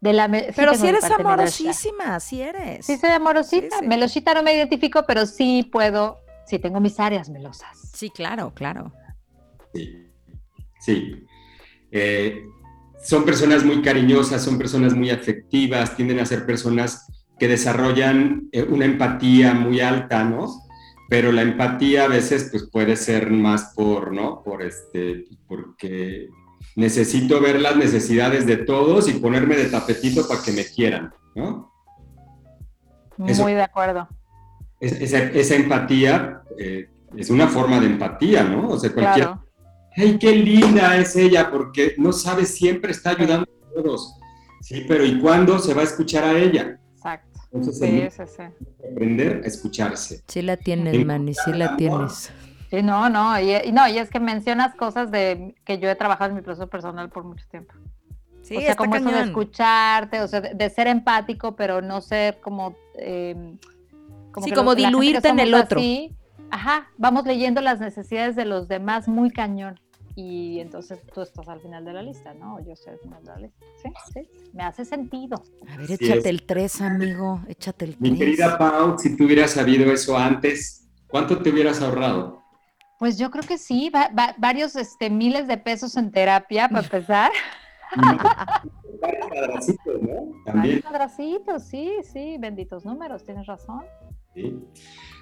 [0.00, 2.86] pero si eres amorosísima, si eres.
[2.86, 3.82] Sí, soy amorosita.
[3.82, 7.90] Melosita no me identifico, pero sí puedo, sí tengo mis áreas melosas.
[7.94, 8.92] Sí, claro, claro.
[9.74, 10.06] Sí,
[10.80, 11.26] sí.
[11.90, 12.44] Eh,
[13.02, 17.06] son personas muy cariñosas, son personas muy afectivas, tienden a ser personas
[17.38, 20.48] que desarrollan eh, una empatía muy alta, ¿no?
[21.08, 24.42] Pero la empatía a veces pues puede ser más por, ¿no?
[24.42, 26.28] Por este, porque
[26.76, 31.72] necesito ver las necesidades de todos y ponerme de tapetito para que me quieran, ¿no?
[33.16, 34.08] Muy de acuerdo.
[34.80, 38.68] esa, empatía eh, es una forma de empatía, ¿no?
[38.68, 39.30] O sea, cualquier...
[39.96, 41.50] ¡Ay, qué linda es ella!
[41.50, 44.14] Porque no sabe, siempre está ayudando a todos.
[44.60, 46.78] Sí, pero ¿y cuándo se va a escuchar a ella?
[46.94, 47.40] Exacto.
[47.72, 48.42] sí, sí, sí.
[48.92, 50.22] Aprender a escucharse.
[50.28, 52.30] Sí la tienes, Manny, sí la tienes.
[52.70, 56.30] Sí, no, no, y, no, y es que mencionas cosas de que yo he trabajado
[56.30, 57.72] en mi proceso personal por mucho tiempo.
[58.42, 62.40] Sí, o sea, como eso de escucharte, o sea, de, ser empático, pero no ser
[62.40, 62.76] como...
[62.96, 63.56] Eh,
[64.32, 65.80] como sí, como diluirte en el otro.
[66.50, 69.80] ajá, vamos leyendo las necesidades de los demás muy cañón
[70.20, 72.58] y entonces tú estás al final de la lista, ¿no?
[72.66, 73.66] Yo estoy al final de la lista.
[73.80, 74.20] Sí, sí,
[74.52, 75.44] me hace sentido.
[75.68, 78.00] A ver, échate el 3, amigo, échate el 3.
[78.00, 82.42] Mi querida Pau, si tú hubieras sabido eso antes, ¿cuánto te hubieras ahorrado?
[82.98, 83.92] Pues yo creo que sí,
[84.38, 87.30] varios este, miles de pesos en terapia para empezar.
[89.00, 90.42] varios cuadracitos, ¿no?
[90.44, 90.62] También.
[90.62, 93.84] Varios cuadracitos, sí, sí, benditos números, tienes razón.
[94.34, 94.58] Sí.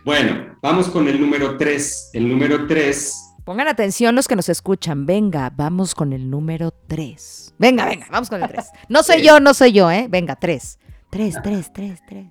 [0.04, 2.10] Bueno, vamos con el número 3.
[2.14, 5.06] El número 3 Pongan atención los que nos escuchan.
[5.06, 7.54] Venga, vamos con el número 3.
[7.58, 8.66] Venga, venga, vamos con el 3.
[8.88, 10.08] No soy yo, no soy yo, ¿eh?
[10.10, 10.80] Venga, 3.
[11.10, 12.26] 3, 3, 3, 3.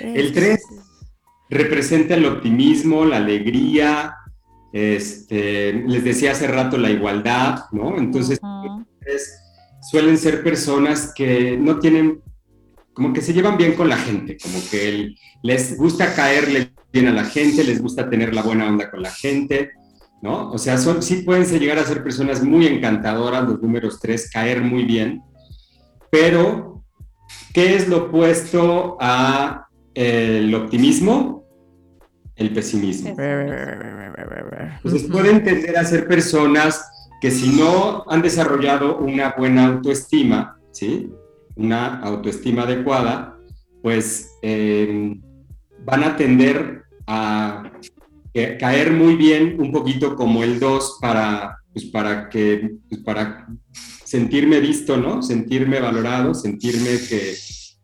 [0.00, 0.62] El 3
[1.54, 4.16] representa el optimismo, la alegría,
[4.72, 7.96] este, les decía hace rato la igualdad, ¿no?
[7.96, 8.40] Entonces,
[9.88, 12.20] suelen ser personas que no tienen,
[12.92, 17.12] como que se llevan bien con la gente, como que les gusta caerle bien a
[17.12, 19.70] la gente, les gusta tener la buena onda con la gente,
[20.22, 20.50] ¿no?
[20.50, 24.60] O sea, son, sí pueden llegar a ser personas muy encantadoras, los números tres, caer
[24.60, 25.22] muy bien,
[26.10, 26.84] pero
[27.52, 31.43] ¿qué es lo opuesto a el optimismo?
[32.36, 33.10] El pesimismo.
[33.10, 36.84] Entonces pueden tender a ser personas
[37.20, 41.10] que si no han desarrollado una buena autoestima, ¿sí?
[41.56, 43.38] Una autoestima adecuada,
[43.82, 45.16] pues eh,
[45.84, 47.70] van a tender a
[48.58, 53.46] caer muy bien un poquito como el 2 para, pues para, que, pues para
[54.04, 55.22] sentirme visto, ¿no?
[55.22, 57.34] Sentirme valorado, sentirme que,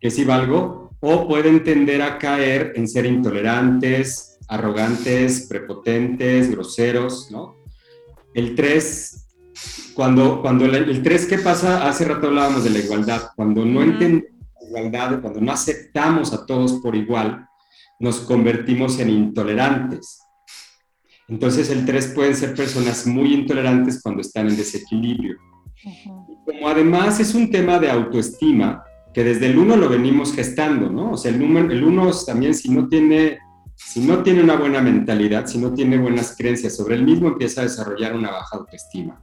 [0.00, 7.56] que sí valgo, o pueden tender a caer en ser intolerantes, arrogantes, prepotentes, groseros, ¿no?
[8.34, 9.28] El 3,
[9.94, 11.88] cuando, cuando el, 3, ¿qué pasa?
[11.88, 14.30] Hace rato hablábamos de la igualdad, cuando no entendemos
[14.72, 17.46] la igualdad, cuando no aceptamos a todos por igual,
[18.00, 20.20] nos convertimos en intolerantes.
[21.28, 25.36] Entonces el 3 pueden ser personas muy intolerantes cuando están en desequilibrio.
[26.44, 28.82] Como además es un tema de autoestima,
[29.14, 31.12] que desde el 1 lo venimos gestando, ¿no?
[31.12, 33.38] O sea, el 1 el uno también si no, tiene,
[33.86, 37.60] si no tiene una buena mentalidad, si no tiene buenas creencias sobre el mismo, empieza
[37.60, 39.20] a desarrollar una baja autoestima.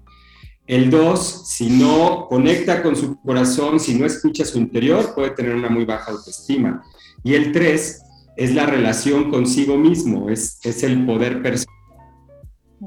[0.66, 5.56] El 2, si no conecta con su corazón, si no escucha su interior, puede tener
[5.56, 6.84] una muy baja autoestima.
[7.24, 8.02] Y el 3,
[8.38, 11.76] es la relación consigo mismo, es, es el poder personal.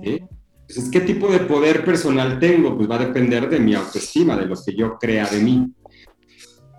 [0.03, 2.77] Entonces, ¿qué tipo de poder personal tengo?
[2.77, 5.75] Pues va a depender de mi autoestima, de lo que yo crea de mí.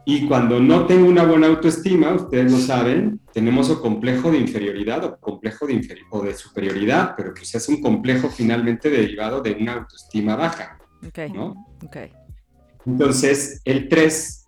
[0.06, 5.04] Y cuando no tengo una buena autoestima, ustedes lo saben, tenemos o complejo de inferioridad
[5.06, 5.80] o complejo de,
[6.10, 10.80] o de superioridad, pero pues es un complejo finalmente derivado de una autoestima baja.
[11.08, 11.32] Okay.
[11.32, 11.56] ¿no?
[11.84, 12.12] Okay.
[12.86, 14.47] Entonces, el 3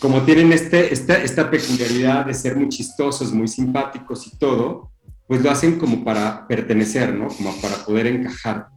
[0.00, 4.92] como tienen este, esta, peculiaridad de ser muy chistosos, muy simpáticos y todo,
[5.28, 7.28] pues lo hacen como para pertenecer, ¿no?
[7.28, 8.68] Como para poder encajar.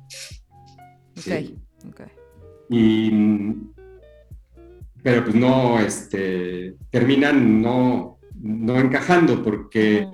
[1.18, 1.34] Ok,
[1.88, 2.02] ok.
[2.70, 3.12] Y,
[5.04, 10.08] pero pues no, este, terminan no, no encajando porque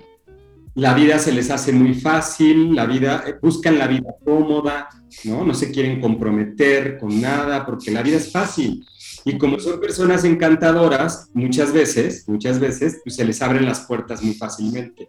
[0.74, 4.90] la vida se les hace muy fácil, la vida, buscan la vida cómoda,
[5.26, 5.46] ¿no?
[5.46, 8.86] No se quieren comprometer con nada porque la vida es fácil.
[9.26, 14.24] Y como son personas encantadoras, muchas veces, muchas veces, pues se les abren las puertas
[14.24, 15.08] muy fácilmente.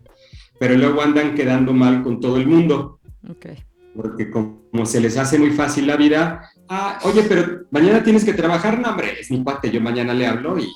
[0.59, 3.01] Pero luego andan quedando mal con todo el mundo.
[3.29, 3.65] Okay.
[3.95, 8.33] Porque como se les hace muy fácil la vida, ah, oye, pero mañana tienes que
[8.33, 10.73] trabajar, no, hombre, es mi cuate, yo mañana le hablo y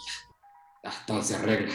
[0.85, 1.73] ah, todo se arregla,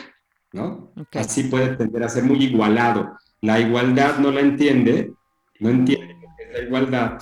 [0.54, 0.94] ¿no?
[1.14, 3.18] Así puede tender a ser muy igualado.
[3.42, 5.14] La igualdad no la entiende,
[5.60, 7.20] no entiende lo que es la igualdad,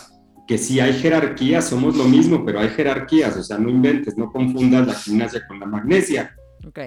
[0.48, 4.32] que si hay jerarquías, somos lo mismo, pero hay jerarquías, o sea, no inventes, no
[4.32, 6.36] confundas la gimnasia con la magnesia.
[6.66, 6.80] Ok,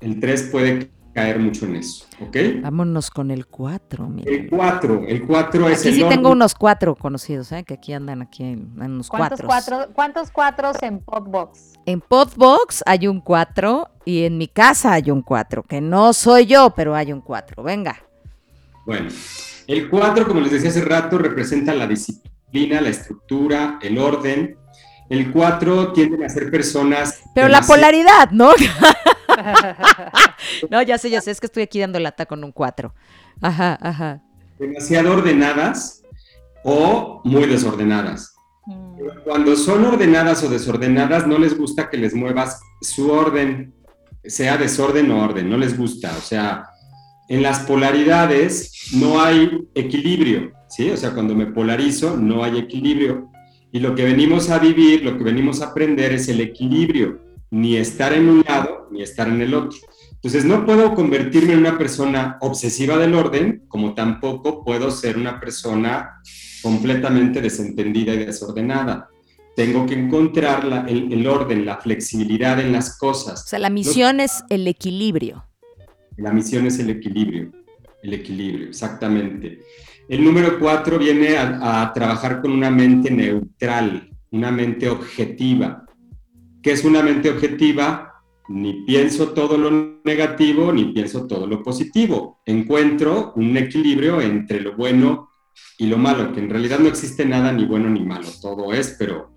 [0.00, 2.36] El 3 puede caer mucho en eso, ¿ok?
[2.62, 4.12] Vámonos con el 4.
[4.24, 7.64] El 4, el 4 es aquí sí tengo unos 4 conocidos, ¿eh?
[7.64, 9.88] que aquí andan aquí en, unos ¿Cuántos cuatro.
[9.92, 11.74] ¿Cuántos 4 en Podbox?
[11.84, 16.46] En Podbox hay un 4 y en mi casa hay un 4, que no soy
[16.46, 17.62] yo, pero hay un 4.
[17.62, 18.02] Venga.
[18.86, 19.10] Bueno,
[19.66, 24.56] el 4, como les decía hace rato, representa la disciplina, la estructura, el orden.
[25.08, 27.20] El 4 tienden a ser personas...
[27.34, 28.52] Pero la polaridad, ¿no?
[30.70, 32.94] no, ya sé, ya sé, es que estoy aquí dando lata con un 4.
[33.40, 34.22] Ajá, ajá.
[34.58, 36.02] Demasiado ordenadas
[36.64, 38.34] o muy desordenadas.
[38.66, 38.98] Mm.
[39.24, 43.74] Cuando son ordenadas o desordenadas, no les gusta que les muevas su orden,
[44.24, 46.14] sea desorden o orden, no les gusta.
[46.16, 46.66] O sea,
[47.28, 50.90] en las polaridades no hay equilibrio, ¿sí?
[50.90, 53.30] O sea, cuando me polarizo, no hay equilibrio.
[53.72, 57.20] Y lo que venimos a vivir, lo que venimos a aprender es el equilibrio
[57.50, 59.78] ni estar en un lado ni estar en el otro.
[60.12, 65.40] Entonces, no puedo convertirme en una persona obsesiva del orden, como tampoco puedo ser una
[65.40, 66.20] persona
[66.62, 69.08] completamente desentendida y desordenada.
[69.56, 73.42] Tengo que encontrar el, orden, la flexibilidad en las cosas.
[73.44, 75.44] O sea, la misión es el equilibrio.
[76.16, 77.50] La misión es el equilibrio,
[78.02, 79.60] el equilibrio, exactamente.
[80.08, 85.84] El número cuatro viene a trabajar con una mente neutral, una mente objetiva
[86.62, 88.11] que es una mente objetiva,
[88.52, 92.40] ni pienso todo lo negativo, ni pienso todo lo positivo.
[92.44, 95.30] Encuentro un equilibrio entre lo bueno
[95.78, 98.94] y lo malo, que en realidad no existe nada ni bueno ni malo, todo es,
[98.98, 99.32] pero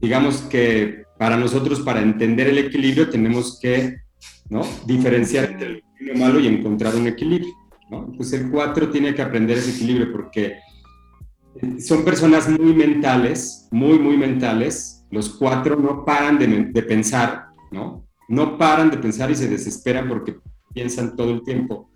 [0.00, 3.96] digamos que para nosotros, para entender el equilibrio, tenemos que
[4.50, 4.62] ¿no?
[4.84, 7.52] diferenciar entre lo bueno y lo malo y encontrar un equilibrio.
[7.90, 8.12] ¿no?
[8.16, 10.58] Pues el 4 tiene que aprender ese equilibrio porque
[11.78, 18.05] son personas muy mentales, muy, muy mentales, los cuatro no paran de, pensar, ¿no?
[18.28, 20.36] No paran de pensar y se desesperan porque
[20.72, 21.90] piensan todo el tiempo.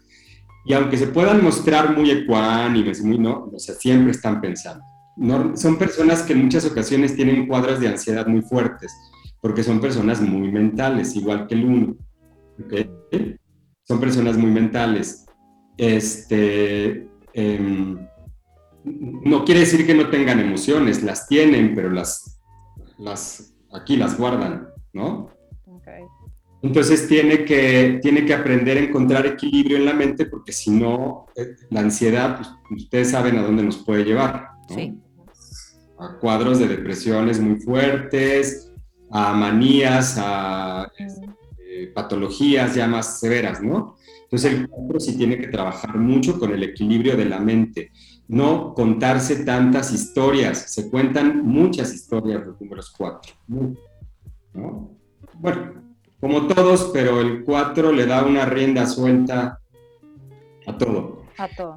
[0.64, 3.50] Y aunque se puedan mostrar muy ecuánimes, muy, ¿no?
[3.52, 4.84] O sea, siempre están pensando.
[5.56, 8.92] Son personas que en muchas ocasiones tienen cuadros de ansiedad muy fuertes,
[9.40, 11.96] porque son personas muy mentales, igual que el uno.
[13.84, 15.26] Son personas muy mentales.
[15.76, 17.98] Este, em,
[18.84, 22.40] no quiere decir que no tengan emociones, las tienen, pero las
[23.00, 25.30] las, aquí las guardan, ¿no?
[26.62, 31.26] Entonces tiene que, tiene que aprender a encontrar equilibrio en la mente porque si no,
[31.36, 34.74] eh, la ansiedad, pues, ustedes saben a dónde nos puede llevar, ¿no?
[34.74, 34.98] Sí.
[35.98, 38.72] A cuadros de depresiones muy fuertes,
[39.10, 43.96] a manías, a este, patologías ya más severas, ¿no?
[44.24, 47.90] Entonces el cuadro sí tiene que trabajar mucho con el equilibrio de la mente
[48.30, 50.70] no contarse tantas historias.
[50.72, 53.34] Se cuentan muchas historias los números 4.
[55.34, 55.74] Bueno,
[56.20, 59.58] como todos, pero el 4 le da una rienda suelta
[60.66, 61.24] a todo.
[61.38, 61.76] A todo.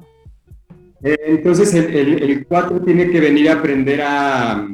[1.02, 4.66] Eh, entonces el 4 tiene que venir a aprender a,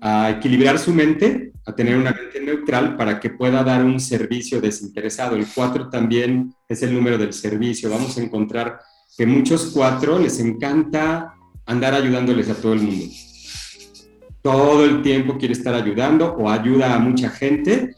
[0.00, 4.60] a equilibrar su mente, a tener una mente neutral para que pueda dar un servicio
[4.60, 5.36] desinteresado.
[5.36, 7.90] El 4 también es el número del servicio.
[7.90, 8.78] Vamos a encontrar
[9.18, 11.34] que muchos cuatro les encanta
[11.66, 13.04] andar ayudándoles a todo el mundo.
[14.42, 17.96] Todo el tiempo quiere estar ayudando o ayuda a mucha gente,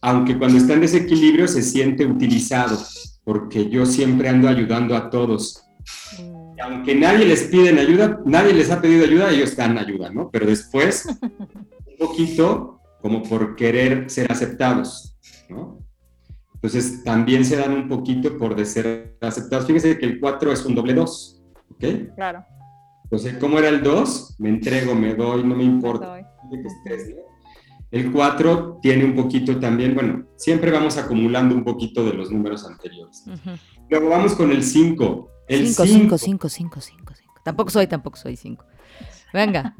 [0.00, 2.78] aunque cuando está en desequilibrio se siente utilizado,
[3.24, 5.64] porque yo siempre ando ayudando a todos.
[6.18, 10.30] Y aunque nadie les pide ayuda, nadie les ha pedido ayuda, ellos dan ayuda, ¿no?
[10.30, 15.16] Pero después, un poquito como por querer ser aceptados,
[15.48, 15.78] ¿no?
[16.54, 19.66] Entonces, también se dan un poquito por de ser aceptados.
[19.66, 21.84] Fíjense que el 4 es un doble 2, ¿ok?
[22.16, 22.44] Claro.
[23.04, 24.34] Entonces, ¿cómo era el 2?
[24.38, 26.20] Me entrego, me doy, no me importa.
[27.90, 32.66] El 4 tiene un poquito también, bueno, siempre vamos acumulando un poquito de los números
[32.66, 33.24] anteriores.
[33.88, 35.30] Luego vamos con el 5.
[35.48, 37.14] El 5, 5, 5, 5, 5.
[37.44, 38.62] Tampoco soy, tampoco soy 5.
[39.32, 39.74] Venga.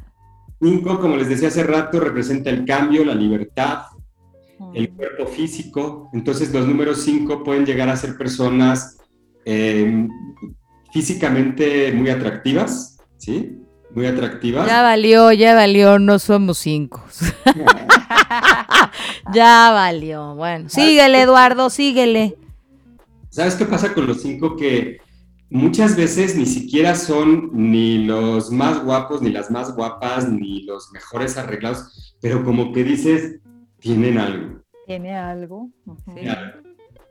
[0.63, 3.83] 5, como les decía hace rato, representa el cambio, la libertad,
[4.73, 6.09] el cuerpo físico.
[6.15, 8.97] Entonces los números 5 pueden llegar a ser personas
[9.45, 10.09] em,
[10.93, 13.59] físicamente muy atractivas, ¿sí?
[13.95, 14.67] Muy atractivas.
[14.67, 17.03] Ya valió, ya valió, no somos 5.
[19.33, 20.35] ya valió.
[20.35, 22.37] Bueno, síguele, Eduardo, síguele.
[23.31, 24.57] ¿Sabes qué pasa con los 5?
[24.57, 24.99] Que
[25.51, 30.93] muchas veces ni siquiera son ni los más guapos, ni las más guapas, ni los
[30.93, 33.41] mejores arreglados, pero como que dices,
[33.81, 34.63] tienen algo.
[34.87, 35.71] Tiene algo.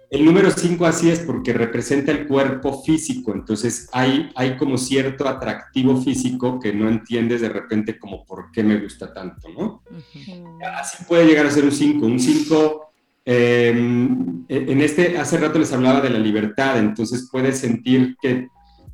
[0.10, 5.28] El número 5 así es porque representa el cuerpo físico, entonces hay, hay como cierto
[5.28, 9.84] atractivo físico que no entiendes de repente como por qué me gusta tanto, ¿no?
[10.80, 12.06] Así puede llegar a ser un 5.
[12.06, 12.92] Un 5
[13.26, 18.48] em, e, en este, hace rato les hablaba de la libertad, entonces puede sentir que,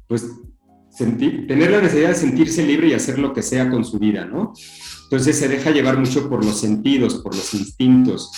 [0.07, 0.25] pues,
[0.89, 4.25] sentir, tener la necesidad de sentirse libre y hacer lo que sea con su vida,
[4.25, 4.53] ¿no?
[5.03, 8.31] Entonces se deja llevar mucho por los sentidos, por los instintos.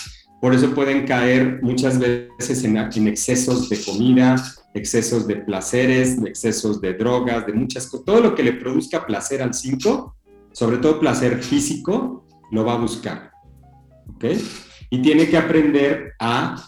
[0.46, 4.36] Por eso pueden caer muchas veces en, en excesos de comida,
[4.74, 8.06] excesos de placeres, excesos de drogas, de muchas cosas.
[8.06, 10.14] Todo lo que le produzca placer al 5,
[10.52, 13.32] sobre todo placer físico, lo va a buscar.
[14.14, 14.24] ¿Ok?
[14.90, 16.64] Y tiene que aprender a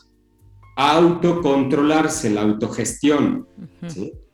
[0.74, 3.46] autocontrolarse, la autogestión.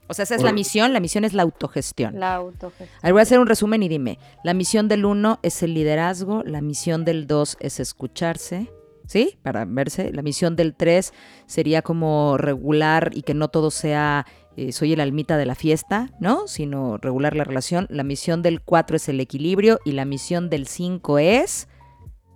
[0.08, 2.18] O sea, esa es la misión, la misión es la autogestión.
[2.18, 2.88] La autogestión.
[3.02, 6.42] Ahora voy a hacer un resumen y dime, la misión del 1 es el liderazgo,
[6.46, 8.70] la misión del 2 es escucharse,
[9.06, 9.38] ¿sí?
[9.42, 10.12] Para verse.
[10.12, 11.12] La misión del 3
[11.46, 14.26] sería como regular y que no todo sea
[14.56, 16.46] eh, soy el almita de la fiesta, ¿no?
[16.46, 17.86] Sino regular la relación.
[17.90, 21.68] La misión del 4 es el equilibrio y la misión del 5 es...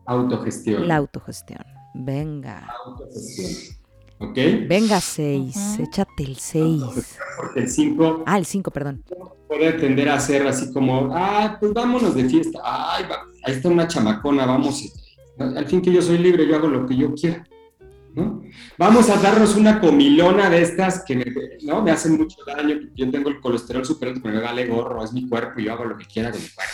[0.06, 0.88] Autogestión.
[0.88, 1.64] La autogestión.
[1.94, 2.66] Venga.
[2.86, 3.76] Autogestión.
[4.18, 4.36] ¿Ok?
[4.66, 5.78] Venga, 6.
[5.78, 6.82] Échate el 6.
[7.36, 8.24] Porque el 5...
[8.26, 9.04] Ah, el 5, perdón.
[9.46, 12.58] Puede tender a ser así como, ah, pues vámonos de fiesta.
[12.64, 13.04] Ay,
[13.44, 14.82] ahí está una chamacona, vamos
[15.38, 17.44] al fin que yo soy libre, yo hago lo que yo quiera.
[18.14, 18.42] ¿no?
[18.76, 21.24] Vamos a darnos una comilona de estas que me,
[21.62, 21.82] ¿no?
[21.82, 25.12] me hacen mucho daño, yo tengo el colesterol super alto, pero me vale gorro, es
[25.12, 26.72] mi cuerpo y yo hago lo que quiera con mi cuerpo.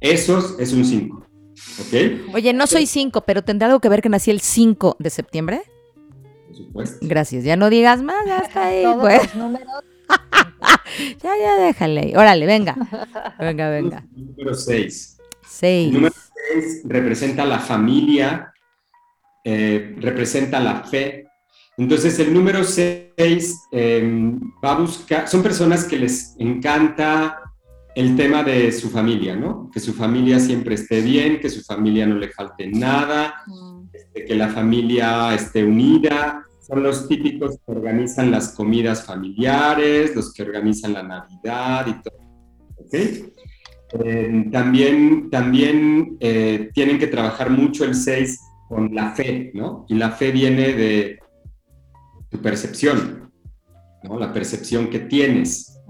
[0.00, 1.26] Esos es un 5.
[1.80, 2.34] ¿Ok?
[2.34, 5.62] Oye, no soy 5, pero ¿tendrá algo que ver que nací el 5 de septiembre?
[6.46, 6.98] Por supuesto.
[7.02, 9.22] Gracias, ya no digas más, ya está ahí, pues.
[11.22, 12.14] ya, ya déjale.
[12.16, 12.76] Órale, venga.
[13.38, 14.06] Venga, venga.
[14.14, 15.18] Número 6.
[15.46, 15.94] 6
[16.84, 18.52] representa la familia,
[19.44, 21.26] eh, representa la fe.
[21.76, 27.38] Entonces el número 6 em, va a buscar, son personas que les encanta
[27.94, 29.70] el tema de su familia, ¿no?
[29.72, 33.42] Que su familia siempre esté bien, que su familia no le falte nada,
[33.92, 36.44] este, que la familia esté unida.
[36.60, 42.18] Son los típicos que organizan las comidas familiares, los que organizan la Navidad y todo.
[42.76, 42.94] ¿Ok?
[43.92, 49.86] Eh, también también eh, tienen que trabajar mucho el 6 con la fe, ¿no?
[49.88, 51.18] Y la fe viene de
[52.28, 53.30] tu percepción,
[54.04, 54.18] ¿no?
[54.18, 55.80] La percepción que tienes.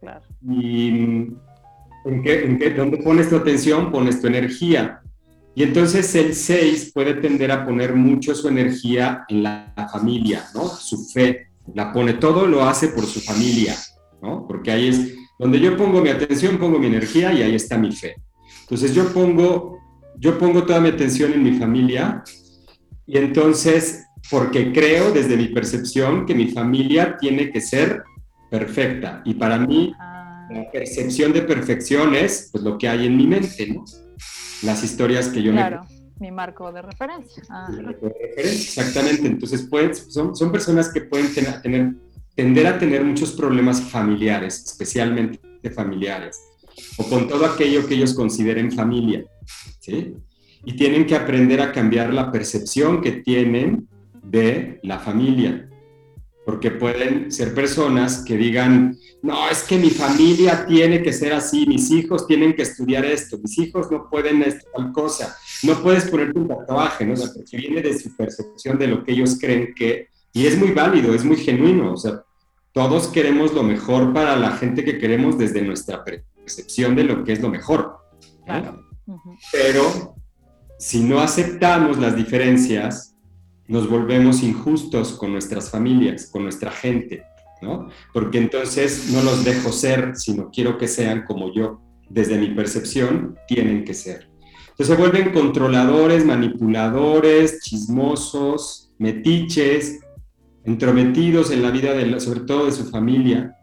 [0.00, 0.26] claro.
[0.46, 3.90] Y ¿en qué, en qué, ¿dónde pones tu atención?
[3.90, 5.00] Pones tu energía.
[5.54, 10.44] Y entonces el 6 puede tender a poner mucho su energía en la, la familia,
[10.54, 10.68] ¿no?
[10.68, 11.46] Su fe.
[11.74, 13.74] La pone todo, lo hace por su familia,
[14.22, 14.46] ¿no?
[14.46, 17.92] Porque ahí es donde yo pongo mi atención, pongo mi energía y ahí está mi
[17.92, 18.16] fe.
[18.62, 19.78] Entonces yo pongo,
[20.18, 22.22] yo pongo toda mi atención en mi familia
[23.06, 28.02] y entonces, porque creo desde mi percepción que mi familia tiene que ser
[28.50, 29.22] perfecta.
[29.24, 30.48] Y para mí, ah.
[30.50, 33.84] la percepción de perfección es pues, lo que hay en mi mente, ¿no?
[34.62, 35.82] Las historias que yo claro.
[36.18, 37.42] mi marco de referencia.
[37.48, 37.70] Ah.
[38.36, 41.94] Exactamente, entonces pues, son, son personas que pueden tener
[42.38, 45.40] tender a tener muchos problemas familiares, especialmente
[45.74, 46.40] familiares,
[46.96, 49.24] o con todo aquello que ellos consideren familia,
[49.80, 50.14] ¿sí?
[50.64, 53.88] Y tienen que aprender a cambiar la percepción que tienen
[54.22, 55.68] de la familia,
[56.46, 61.66] porque pueden ser personas que digan, no, es que mi familia tiene que ser así,
[61.66, 66.04] mis hijos tienen que estudiar esto, mis hijos no pueden esto, tal cosa, no puedes
[66.04, 67.14] ponerte un tatuaje, ¿no?
[67.14, 70.56] O sea, porque viene de su percepción de lo que ellos creen que, y es
[70.56, 72.22] muy válido, es muy genuino, o sea,
[72.78, 77.32] todos queremos lo mejor para la gente que queremos desde nuestra percepción de lo que
[77.32, 77.98] es lo mejor.
[79.52, 80.14] Pero
[80.78, 83.16] si no aceptamos las diferencias,
[83.66, 87.24] nos volvemos injustos con nuestras familias, con nuestra gente,
[87.60, 87.88] ¿no?
[88.14, 93.36] Porque entonces no los dejo ser, sino quiero que sean como yo, desde mi percepción,
[93.46, 94.30] tienen que ser.
[94.70, 100.00] Entonces se vuelven controladores, manipuladores, chismosos, metiches,
[100.68, 103.56] entrometidos en la vida, de sobre todo de su familia,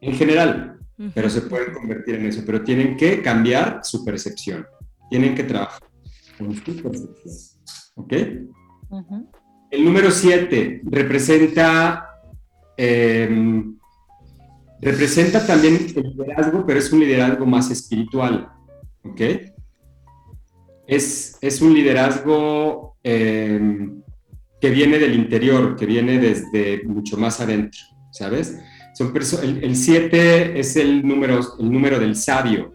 [0.00, 0.78] en general,
[1.14, 4.64] pero se pueden convertir en eso, pero tienen que cambiar su percepción,
[5.10, 5.82] tienen que trabajar
[6.38, 7.62] con su percepción.
[7.96, 8.12] ¿Ok?
[9.70, 12.06] El número 7 representa,
[12.76, 13.76] em,
[14.80, 18.48] representa también el liderazgo, pero es un liderazgo más espiritual.
[19.02, 19.20] ¿Ok?
[20.86, 23.60] Es, es un liderazgo eh,
[24.62, 27.80] que viene del interior, que viene desde mucho más adentro,
[28.12, 28.60] ¿sabes?
[28.94, 32.72] Son el 7 es el número, el número del sabio.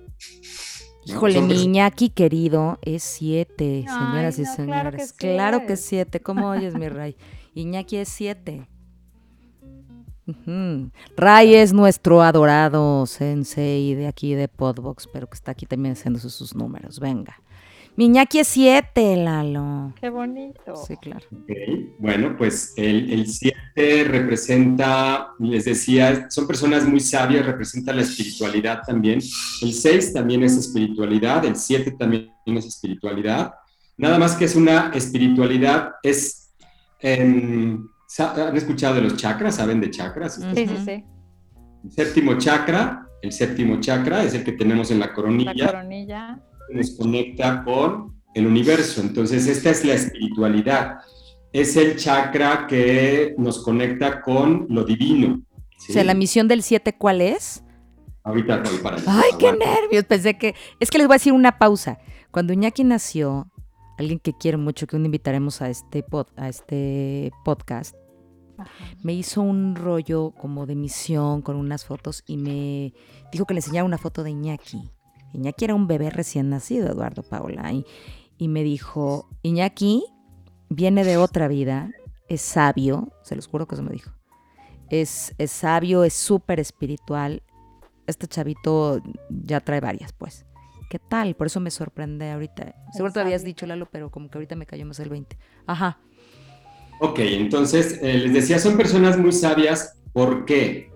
[1.05, 5.13] Híjole, mi Iñaki querido, es 7, señoras y señores.
[5.13, 7.15] Claro que, es 7, ¿cómo oyes, mi Ray?
[7.53, 8.67] Iñaki es 7.
[11.15, 16.19] Ray es nuestro adorado sensei de aquí de Podbox, pero que está aquí también haciendo
[16.19, 16.99] sus números.
[16.99, 17.41] Venga.
[17.97, 19.91] Miñaki es siete, Lalo.
[19.99, 20.75] Qué bonito.
[20.75, 21.25] Sí, claro.
[21.97, 29.19] Bueno, pues el, siete representa, les decía, son personas muy sabias, representa la espiritualidad también.
[29.63, 33.55] El seis también es espiritualidad, el siete también es espiritualidad.
[33.97, 36.53] Nada más que es una espiritualidad, es...
[37.01, 37.89] ¿Han
[38.55, 39.55] escuchado de los chakras?
[39.55, 40.35] ¿Saben de chakras?
[40.35, 41.03] Sí, sí, sí.
[41.83, 45.53] El séptimo chakra, el séptimo chakra es el que tenemos en la coronilla.
[45.55, 46.39] La coronilla
[46.71, 49.01] nos conecta con el universo.
[49.01, 50.99] Entonces, esta es la espiritualidad.
[51.51, 55.41] Es el chakra que nos conecta con lo divino.
[55.77, 57.63] O sea, la misión del 7, ¿cuál es?
[58.23, 59.05] Ahorita voy para allá.
[59.07, 60.03] Ay, qué nervios.
[60.03, 60.53] Pensé que.
[60.79, 61.97] Es que les voy a decir una pausa.
[62.31, 63.49] Cuando Iñaki nació,
[63.97, 67.95] alguien que quiero mucho, que un invitaremos a este, pod, a este podcast,
[69.03, 72.93] me hizo un rollo como de misión con unas fotos y me
[73.31, 74.91] dijo que le enseñara una foto de Iñaki.
[75.37, 77.71] Iñaki era un bebé recién nacido, Eduardo Paula,
[78.37, 80.03] y, me dijo, Iñaki
[80.69, 81.91] viene de otra vida,
[82.27, 84.11] es sabio, se los juro que eso me dijo.
[84.89, 87.43] Es, es sabio, es súper espiritual.
[88.07, 90.45] Este chavito ya trae varias, pues.
[90.89, 91.35] ¿Qué tal?
[91.35, 92.73] Por eso me sorprende ahorita.
[92.93, 95.37] Seguro te habías dicho, Lalo, pero como que ahorita me cayó más el 20.
[95.67, 95.99] Ajá.
[96.99, 99.99] Ok, entonces eh, les decía, son personas muy sabias.
[100.13, 100.89] ¿Por qué?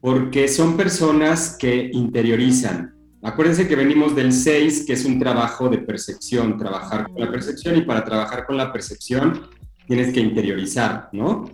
[0.00, 5.78] Porque son personas que interiorizan, Acuérdense que venimos del 6, que es un trabajo de
[5.78, 9.42] percepción, trabajar con la percepción y para trabajar con la percepción
[9.86, 11.50] tienes que interiorizar, ¿no?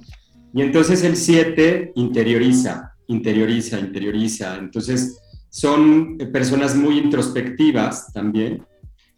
[0.52, 4.56] Y entonces el 7 interioriza, interioriza, interioriza.
[4.56, 8.64] Entonces son personas muy introspectivas también,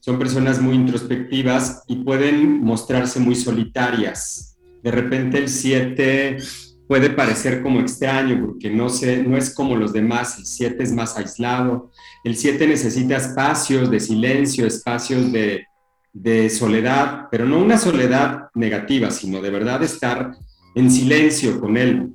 [0.01, 4.57] son personas muy introspectivas y pueden mostrarse muy solitarias.
[4.85, 6.37] De repente el 7
[6.87, 10.93] puede parecer como extraño porque no, sé, no es como los demás, el 7 es
[10.93, 11.91] más aislado,
[12.27, 19.41] el 7 necesita espacios de silencio, espacios de, soledad, pero no una soledad negativa, sino
[19.41, 20.33] de verdad estar
[20.75, 22.15] en silencio con él,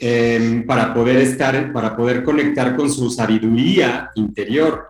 [0.00, 4.88] em, para poder estar, para poder conectar con su sabiduría interior.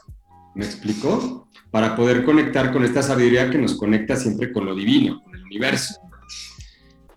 [0.56, 1.48] ¿Me explico?
[1.70, 5.44] Para poder conectar con esta sabiduría que nos conecta siempre con lo divino, con el
[5.44, 6.00] universo.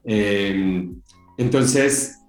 [0.04, 0.88] Eh,
[1.40, 2.20] entonces,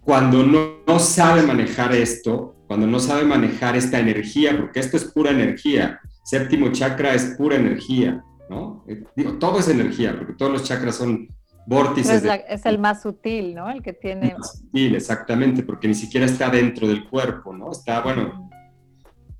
[0.00, 5.32] cuando no, sabe manejar esto, cuando no sabe manejar esta energía, porque esto es pura
[5.32, 8.84] energía, séptimo chakra es pura energía, ¿no?
[8.86, 11.26] Eh, digo, todo es energía, porque todos los chakras son
[11.66, 12.22] vórtices.
[12.48, 13.68] Es, el más sutil, ¿no?
[13.68, 14.36] El que tiene...
[14.38, 17.72] más sutil, exactamente, porque ni siquiera está dentro del cuerpo, ¿no?
[17.72, 18.48] Está, bueno,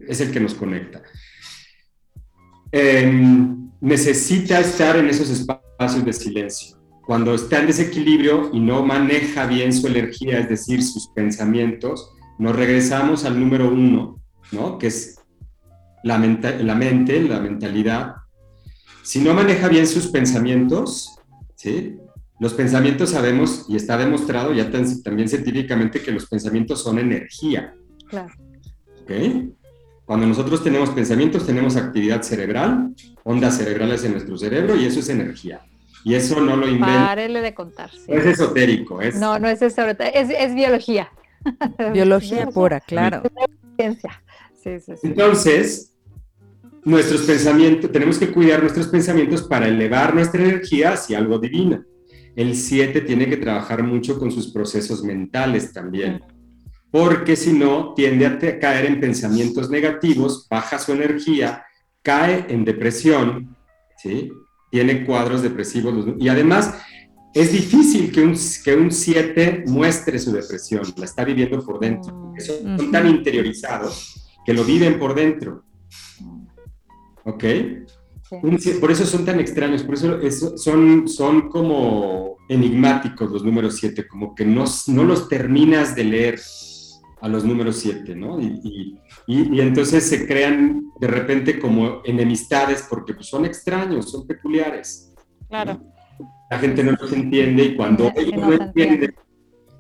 [0.01, 1.01] es el que nos conecta.
[2.73, 9.47] Em, necesita estar en esos espacios de silencio cuando está en desequilibrio y no maneja
[9.47, 14.19] bien su energía, es decir, sus pensamientos, nos regresamos al número uno,
[14.51, 14.79] ¿no?
[14.79, 15.21] Que es
[16.03, 18.15] la, la mente, la mentalidad.
[19.03, 21.19] Si no maneja bien sus pensamientos,
[21.55, 21.99] ¿sí?
[22.39, 27.75] Los pensamientos sabemos, y está demostrado ya también científicamente, que los pensamientos son energía.
[28.09, 28.33] Claro.
[29.03, 29.11] ¿Ok?
[30.07, 35.11] Cuando nosotros tenemos pensamientos, tenemos actividad cerebral, ondas cerebrales en nuestro cerebro, y eso es
[35.11, 35.61] energía.
[36.05, 37.09] Y eso no lo inventa.
[37.09, 37.91] Párele de contar.
[38.09, 39.03] es esotérico.
[39.03, 39.17] Es...
[39.17, 41.11] No, no es esotérico, es, es biología.
[41.93, 43.23] biología pura, claro.
[43.77, 44.23] Ciencia.
[44.63, 45.07] Sí, sí, sí.
[45.07, 45.97] Entonces,
[46.85, 51.85] nuestros pensamientos, tenemos que cuidar nuestros pensamientos para elevar nuestra energía hacia algo divino.
[52.37, 56.23] El 7 tiene que trabajar mucho con sus procesos mentales también,
[56.91, 61.65] porque si no, tiende a caer en pensamientos negativos, baja su energía,
[62.03, 63.57] cae en depresión,
[63.99, 64.31] ¿sí?
[64.71, 66.15] tiene cuadros depresivos.
[66.19, 66.81] Y además,
[67.33, 72.15] es difícil que un, que un 7 muestre su depresión, la está viviendo por dentro.
[72.15, 72.41] Mm.
[72.41, 75.65] Son, tan interiorizados que lo viven por dentro.
[77.25, 77.45] ¿Ok?
[78.81, 84.37] por eso son tan extraños, por eso son, son como enigmáticos los números 7, como
[84.37, 86.41] que no, no los terminas de leer
[87.21, 88.41] a los números 7, ¿no?
[88.41, 95.13] Y, y, entonces se crean de repente como enemistades porque pues, son extraños, son peculiares.
[95.49, 95.81] Claro.
[96.51, 99.15] La gente no los entiende y cuando ellos no entienden,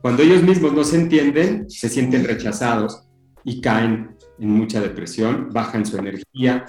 [0.00, 3.02] cuando ellos mismos no se entienden, se sienten rechazados
[3.44, 6.64] y caen en mucha depresión, bajan su energía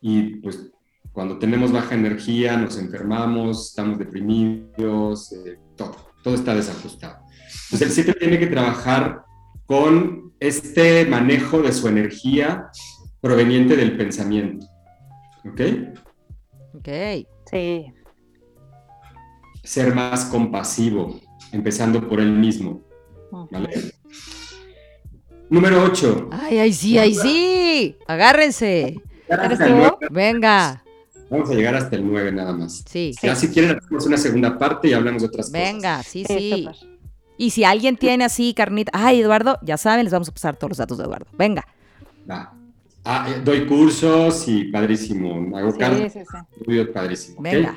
[0.00, 0.72] y pues
[1.12, 5.94] cuando tenemos baja energía nos enfermamos, estamos deprimidos, eh, todo,
[6.24, 7.18] todo está desajustado.
[7.64, 9.22] Entonces el 7 tiene que trabajar
[9.66, 12.68] con este manejo de su energía
[13.20, 14.66] proveniente del pensamiento.
[15.44, 15.60] ¿Ok?
[16.74, 16.88] Ok.
[17.50, 17.92] Sí.
[19.62, 21.20] Ser más compasivo,
[21.52, 22.82] empezando por él mismo.
[23.50, 23.92] ¿Vale?
[25.48, 26.30] Número 8.
[26.32, 27.96] Ay, ay, sí, ay, sí.
[28.06, 28.96] Agárrense.
[30.10, 30.82] Venga.
[31.30, 32.84] Vamos a llegar hasta el 9 nada más.
[32.86, 33.14] Sí.
[33.22, 35.62] Ya si quieren hacemos una segunda parte y hablamos de otras cosas.
[35.62, 36.68] Venga, sí, sí.
[36.80, 36.88] sí.
[37.38, 40.70] Y si alguien tiene así carnita, ay, Eduardo, ya saben, les vamos a pasar todos
[40.70, 41.26] los datos de Eduardo.
[41.36, 41.66] Venga.
[42.30, 42.54] Va.
[43.04, 45.56] Ah, eh, doy cursos y padrísimo.
[45.56, 46.84] Hago sí, sí, sí.
[46.92, 47.42] padrísimo.
[47.42, 47.76] Venga.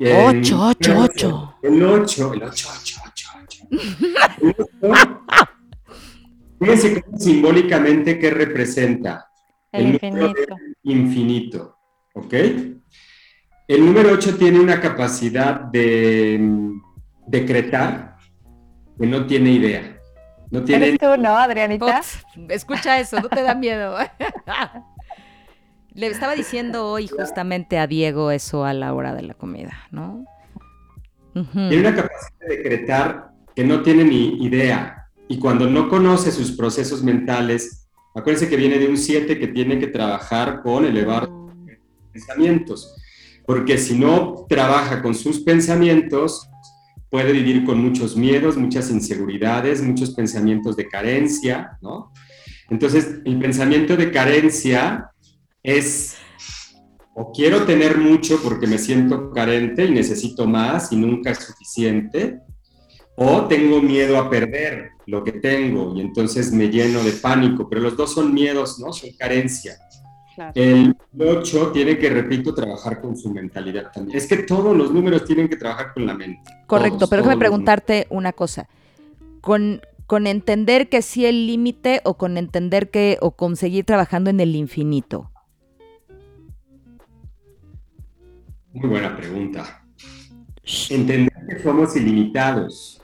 [0.00, 1.54] 8, 8, 8.
[1.62, 3.28] El 8, el 8, 8, 8,
[4.82, 5.24] 8.
[6.58, 9.28] Fíjense simbólicamente qué representa.
[9.70, 10.56] El, infinito.
[10.82, 11.78] Infinito.
[12.14, 12.34] ¿Ok?
[13.66, 16.82] El número 8 tiene una capacidad de mm,
[17.26, 18.16] decretar
[18.98, 20.00] que no tiene idea.
[20.50, 20.88] No tiene...
[20.88, 22.02] ¿Eres tú, no, Adrianita?
[22.48, 23.96] escucha eso, no te da miedo.
[25.94, 30.24] Le estaba diciendo hoy justamente a Diego eso a la hora de la comida, ¿no?
[31.32, 35.08] Tiene una capacidad de decretar que no tiene ni idea.
[35.28, 39.78] Y cuando no conoce sus procesos mentales, acuérdense que viene de un 7 que tiene
[39.78, 41.30] que trabajar con elevar
[42.12, 42.96] pensamientos.
[43.46, 46.48] Porque si no trabaja con sus pensamientos,
[47.08, 52.12] puede vivir con muchos miedos, muchas inseguridades, muchos pensamientos de carencia, ¿no?
[52.68, 55.10] Entonces, el pensamiento de carencia
[55.64, 56.16] es
[57.14, 62.40] o quiero tener mucho porque me siento carente y necesito más y nunca es suficiente,
[63.16, 67.82] o tengo miedo a perder lo que tengo y entonces me lleno de pánico, pero
[67.82, 68.92] los dos son miedos, ¿no?
[68.92, 69.78] Son carencia.
[70.52, 74.18] El 8 tiene que, repito, trabajar con su mentalidad también.
[74.18, 76.50] Es que todos los números tienen que trabajar con la mente.
[76.66, 78.68] Correcto, pero déjame preguntarte una cosa.
[79.40, 84.40] Con, con entender que sí el límite o con entender que o conseguir trabajando en
[84.40, 85.30] el infinito.
[88.74, 89.84] Muy buena pregunta.
[90.90, 93.00] Entender que somos ilimitados.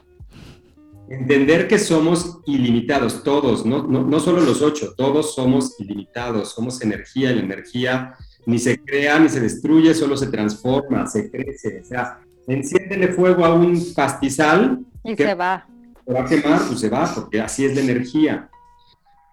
[1.09, 7.33] Entender que somos ilimitados, todos, no, no, solo los ocho, todos somos ilimitados, somos energía
[7.33, 8.15] y la energía
[8.47, 11.81] ni se crea ni se destruye, solo se transforma, se crece.
[11.81, 14.81] O sea, enciéndele fuego a un pastizal.
[15.05, 15.67] Y se va.
[16.07, 18.49] Se va a quemar, pues se va, porque así es la energía.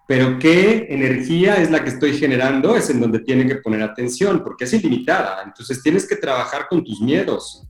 [0.08, 4.42] Pero qué energía es la que estoy generando es en donde tiene que poner atención,
[4.42, 5.42] porque es ilimitada.
[5.44, 7.68] Entonces tienes que trabajar con tus miedos.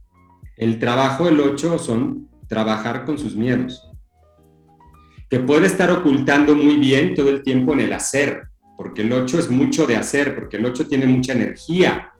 [0.57, 3.91] El trabajo del 8 son trabajar con sus miedos.
[5.29, 8.45] Que puede estar ocultando muy bien todo el tiempo en el hacer,
[8.77, 12.13] porque el 8 es mucho de hacer, porque el 8 tiene mucha energía.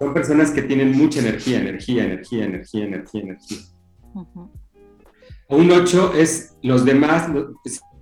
[0.00, 3.58] Son personas que tienen mucha energía, energía, energía, energía, energía, energía.
[5.48, 7.28] Un 8 es los demás,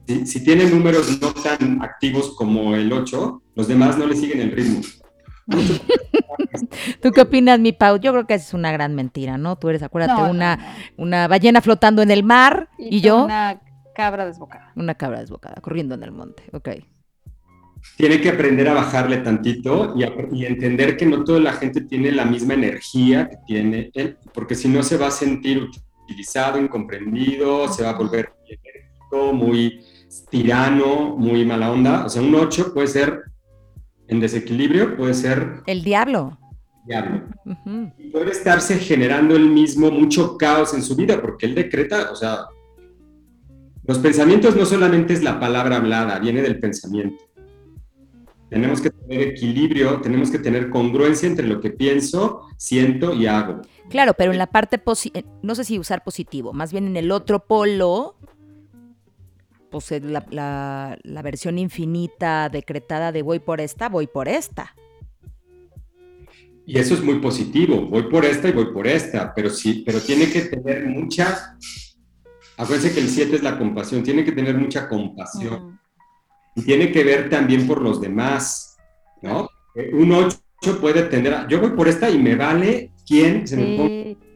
[0.08, 4.52] si, tiene números no tan activos como el 8, los demás no le siguen el
[4.52, 4.80] ritmo.
[7.02, 7.98] ¿Tú qué opinas, mi Pau?
[7.98, 9.56] Yo creo que es una gran mentira, ¿no?
[9.56, 13.24] Tú eres, acuérdate, una, una ballena flotando en el mar y, yo...
[13.24, 13.60] Una
[13.94, 14.72] cabra desbocada.
[14.76, 16.68] Una cabra desbocada, corriendo en el monte, ok.
[17.96, 20.04] Tiene que aprender a bajarle tantito y,
[20.36, 24.54] y, entender que no toda la gente tiene la misma energía que tiene él, porque
[24.54, 25.68] si no se va a sentir
[26.04, 28.32] utilizado, incomprendido, se va a volver
[29.32, 29.80] muy
[30.30, 32.06] tirano, muy mala onda.
[32.06, 33.22] O sea, un 8 puede ser
[34.08, 35.62] en desequilibrio, puede ser...
[35.66, 36.38] El diablo.
[36.86, 37.22] Diablo.
[38.12, 42.46] puede estarse generando él mismo mucho caos en su vida, porque él decreta, o sea,
[43.86, 47.24] los pensamientos no solamente es la palabra hablada, viene del pensamiento.
[48.48, 53.60] Tenemos que tener equilibrio, tenemos que tener congruencia entre lo que pienso, siento y hago.
[53.90, 54.80] Claro, pero en la parte,
[55.12, 58.16] eh, no sé si usar positivo, más bien en el otro polo,
[59.70, 60.24] pues la,
[61.02, 64.74] la, versión infinita decretada de voy por esta, voy por esta.
[66.66, 70.00] Y eso es muy positivo, voy por esta y voy por esta, pero sí, pero
[70.00, 71.56] tiene que tener mucha,
[72.56, 75.78] acuérdense que el 7 es la compasión, tiene que tener mucha compasión.
[76.54, 78.76] Y tiene que ver también por los demás,
[79.22, 79.48] ¿no?
[79.92, 84.27] Un 8 puede tener, yo voy por esta y me vale quién se me pone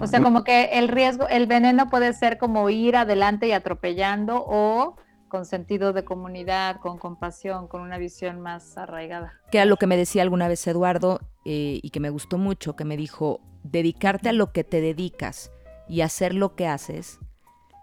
[0.00, 4.44] o sea, como que el riesgo, el veneno puede ser como ir adelante y atropellando
[4.46, 4.96] o
[5.28, 9.34] con sentido de comunidad, con compasión, con una visión más arraigada.
[9.50, 12.76] Que era lo que me decía alguna vez Eduardo eh, y que me gustó mucho,
[12.76, 15.52] que me dijo, dedicarte a lo que te dedicas
[15.88, 17.20] y hacer lo que haces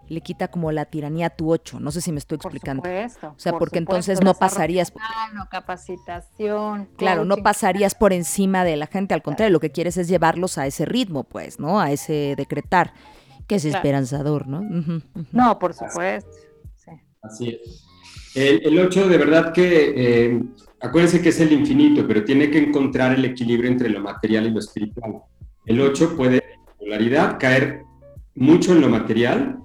[0.08, 1.80] le quita como la tiranía a tu ocho.
[1.80, 2.82] No sé si me estoy explicando.
[2.82, 4.92] Por supuesto, o sea, porque entonces no pasarías.
[5.50, 6.88] capacitación.
[6.96, 9.14] Claro, no pasarías por encima de la gente.
[9.14, 11.80] Al contrario, lo que quieres es llevarlos a ese ritmo, pues, ¿no?
[11.80, 12.92] A ese decretar,
[13.46, 14.62] que es esperanzador, ¿no?
[15.32, 16.30] No, por supuesto.
[16.76, 16.90] Sí.
[17.22, 17.86] Así es.
[18.36, 20.42] El, ocho, de verdad que, eh,
[20.80, 24.50] acuérdense que es el infinito, pero tiene que encontrar el equilibrio entre lo material y
[24.50, 25.22] lo espiritual.
[25.64, 27.82] El ocho puede, en polaridad, caer
[28.34, 29.58] mucho en lo material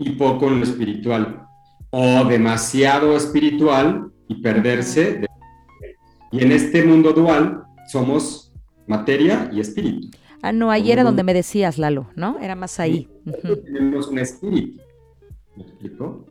[0.00, 1.46] y poco en lo espiritual,
[1.90, 5.26] o demasiado espiritual y perderse.
[6.32, 8.52] y en este mundo dual somos
[8.86, 10.08] materia y espíritu.
[10.42, 12.38] Ah, no, ahí era donde me decías, Lalo, ¿no?
[12.40, 13.08] Era más ahí.
[13.64, 14.80] Tenemos un espíritu.
[15.54, 16.26] ¿Me explico?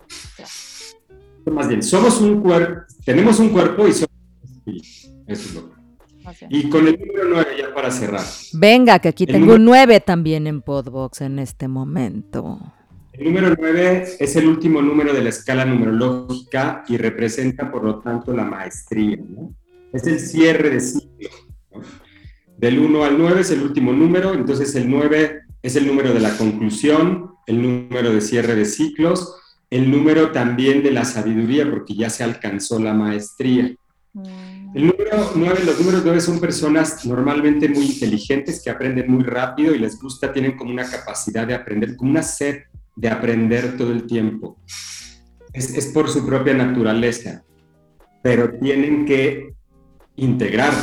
[1.46, 4.10] Más bien, somos un cuerpo, tenemos un cuerpo y somos
[4.41, 4.88] un espíritu.
[5.28, 5.80] Eso es lo que.
[6.50, 8.24] Y con el número 9 ya para cerrar.
[8.54, 12.60] Venga, que aquí tengo un 9 también en Podbox en este momento.
[13.20, 18.00] El número 9 es el último número de la escala numerológica y representa, por lo
[18.00, 19.18] tanto, la maestría.
[19.18, 19.54] ¿no?
[19.91, 21.30] Es el cierre de ciclo.
[22.58, 26.22] Del 1 al 9 es el último número, entonces el 9 es el número de
[26.22, 29.36] la conclusión, el número de cierre de ciclos,
[29.70, 33.76] el número también de la sabiduría, porque ya se alcanzó la maestría.
[34.14, 34.76] Mm.
[34.76, 39.76] El número 9, los números 9 son personas normalmente muy inteligentes que aprenden muy rápido
[39.76, 42.60] y les gusta, tienen como una capacidad de aprender, como una sed
[43.00, 44.58] de aprender todo el tiempo.
[45.54, 47.44] Es, es por su propia naturaleza,
[48.22, 49.54] pero tienen que
[50.18, 50.74] integrar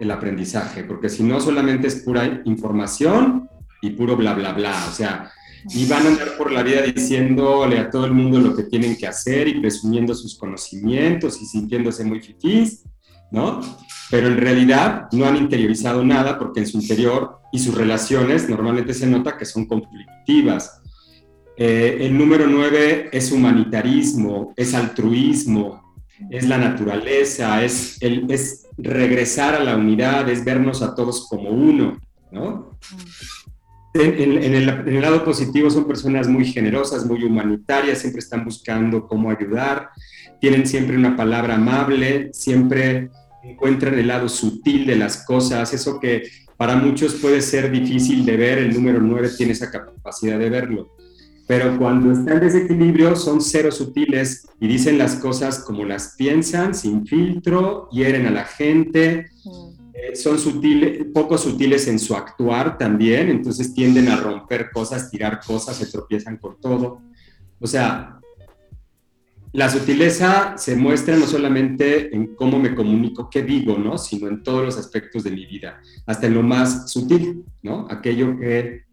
[0.00, 3.46] el aprendizaje, porque si no solamente es pura información
[3.82, 5.30] y puro bla, bla, bla, o sea,
[5.68, 8.96] y van a andar por la vida diciéndole a todo el mundo lo que tienen
[8.96, 12.84] que hacer y presumiendo sus conocimientos y sintiéndose muy fifís,
[13.30, 13.60] ¿no?
[14.10, 18.94] Pero en realidad no han interiorizado nada porque en su interior y sus relaciones normalmente
[18.94, 20.79] se nota que son conflictivas,
[21.62, 25.94] eh, el número nueve es humanitarismo, es altruismo,
[26.30, 31.50] es la naturaleza, es, el, es regresar a la unidad, es vernos a todos como
[31.50, 32.00] uno,
[32.32, 32.78] ¿no?
[33.92, 39.06] En, el, en, el, lado positivo son personas muy generosas, muy humanitarias, siempre están buscando
[39.06, 39.90] cómo ayudar,
[40.40, 43.10] tienen siempre una palabra amable, siempre
[43.42, 46.22] encuentran el lado sutil de las cosas, eso que
[46.56, 50.99] para muchos puede ser difícil de ver, el número 9 tiene esa capacidad de verlo
[51.50, 56.76] pero cuando está en desequilibrio son ceros sutiles y dicen las cosas como las piensan,
[56.76, 59.32] sin filtro, hieren a la gente,
[59.92, 65.40] eh, son sutiles, poco sutiles en su actuar también, entonces tienden a romper cosas, tirar
[65.44, 67.02] cosas, se tropiezan con todo.
[67.58, 68.20] O sea,
[69.52, 73.98] la sutileza se muestra no solamente en cómo me comunico, qué digo, ¿no?
[73.98, 77.88] Sino en todos los aspectos de mi vida, hasta en lo más sutil, ¿no?
[77.90, 78.84] Aquello que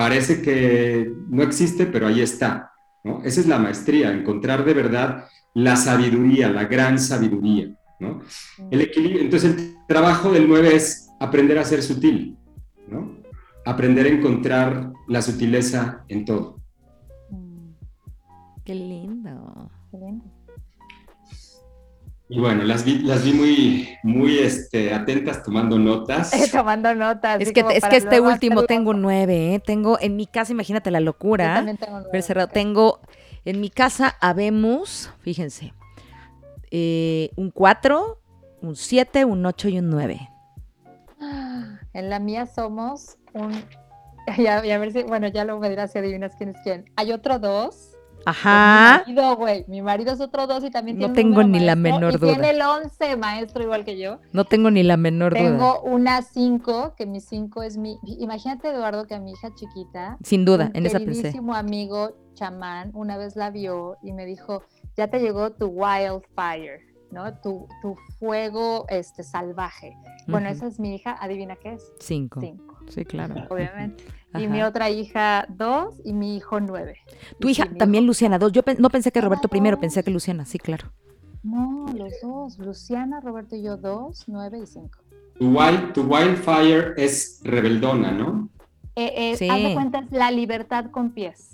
[0.00, 2.72] parece que no existe, pero ahí está.
[3.04, 3.22] ¿no?
[3.22, 7.68] Esa es la maestría, encontrar de verdad la sabiduría, la gran sabiduría.
[7.98, 8.22] ¿no?
[8.70, 12.38] El equilibrio, entonces el trabajo del 9 es aprender a ser sutil,
[12.88, 13.18] ¿no?
[13.66, 16.56] aprender a encontrar la sutileza en todo.
[17.28, 17.72] Mm.
[18.64, 19.70] Qué lindo.
[19.90, 20.24] Qué lindo.
[22.32, 26.30] Y bueno, las vi, las vi muy, muy este, atentas tomando notas.
[26.52, 27.40] tomando notas.
[27.40, 29.58] Es que, es que este último tengo nueve, ¿eh?
[29.58, 31.48] Tengo en mi casa, imagínate la locura.
[31.48, 32.22] Yo también tengo nueve.
[32.22, 32.46] Cerrado.
[32.46, 33.00] Tengo
[33.44, 35.74] en mi casa habemos, fíjense,
[36.70, 38.20] eh, un cuatro,
[38.62, 40.30] un siete, un ocho y un nueve.
[41.92, 43.50] En la mía somos un...
[44.38, 46.84] Ya, a ver si, bueno, ya luego me dirás si adivinas quién es quién.
[46.94, 47.89] Hay otro dos
[48.26, 49.04] Ajá.
[49.06, 49.64] Mi marido, güey.
[49.68, 51.08] Mi marido es otro dos y también tiene.
[51.08, 52.32] No tengo ni la menor duda.
[52.32, 54.18] Tiene el 11 maestro igual que yo.
[54.32, 55.42] No tengo ni la menor duda.
[55.42, 57.98] Tengo una 5, que mi 5 es mi.
[58.18, 60.18] Imagínate, Eduardo, que a mi hija chiquita.
[60.22, 61.40] Sin duda, en esa pensé.
[61.40, 64.62] Mi amigo chamán una vez la vio y me dijo:
[64.96, 66.80] Ya te llegó tu wildfire,
[67.10, 67.32] ¿no?
[67.40, 69.96] Tu, tu fuego este, salvaje.
[70.26, 71.16] Bueno, esa es mi hija.
[71.20, 71.92] ¿Adivina qué es?
[72.00, 72.40] 5.
[72.40, 72.78] 5.
[72.88, 73.34] Sí, claro.
[73.48, 74.04] Obviamente.
[74.38, 76.98] Y mi otra hija, dos, y mi hijo, nueve.
[77.40, 78.52] Tu hija también, Luciana, dos.
[78.52, 80.92] Yo no pensé que Roberto primero, pensé que Luciana, sí, claro.
[81.42, 82.58] No, los dos.
[82.58, 85.00] Luciana, Roberto y yo, dos, nueve y cinco.
[85.36, 88.48] Tu, wild, tu Wildfire es rebeldona, ¿no?
[88.94, 89.48] Eh, eh, sí.
[89.48, 91.49] Haz de cuenta, es la libertad con pies.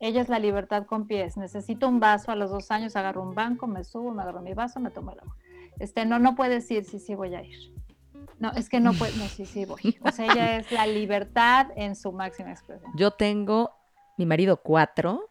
[0.00, 1.36] Ella es la libertad con pies.
[1.36, 4.54] Necesito un vaso a los dos años, agarro un banco, me subo, me agarro mi
[4.54, 5.36] vaso, me tomo el agua.
[5.78, 7.72] Este, no, no puedes ir, sí, sí voy a ir.
[8.38, 9.98] No, es que no puedo, no, sí, sí voy.
[10.04, 12.92] O sea, ella es la libertad en su máxima expresión.
[12.96, 13.72] Yo tengo
[14.16, 15.30] mi marido cuatro,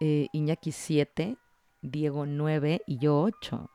[0.00, 1.36] eh, Iñaki siete,
[1.82, 3.70] Diego nueve y yo ocho.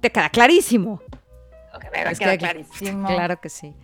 [0.00, 1.00] Te queda clarísimo.
[1.92, 3.08] me queda clarísimo.
[3.08, 3.74] Claro que sí.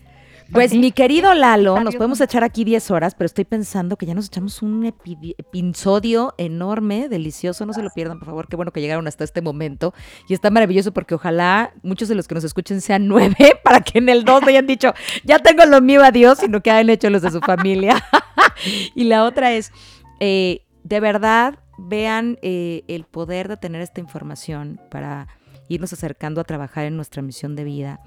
[0.52, 4.14] Pues mi querido Lalo, nos podemos echar aquí 10 horas, pero estoy pensando que ya
[4.14, 8.80] nos echamos un episodio enorme, delicioso, no se lo pierdan, por favor, qué bueno que
[8.80, 9.94] llegaron hasta este momento.
[10.28, 13.98] Y está maravilloso porque ojalá muchos de los que nos escuchen sean nueve para que
[13.98, 14.92] en el dos hayan dicho,
[15.24, 18.04] ya tengo lo mío, adiós, sino que hayan hecho los de su familia.
[18.94, 19.72] y la otra es,
[20.18, 25.28] eh, de verdad, vean eh, el poder de tener esta información para
[25.68, 28.00] irnos acercando a trabajar en nuestra misión de vida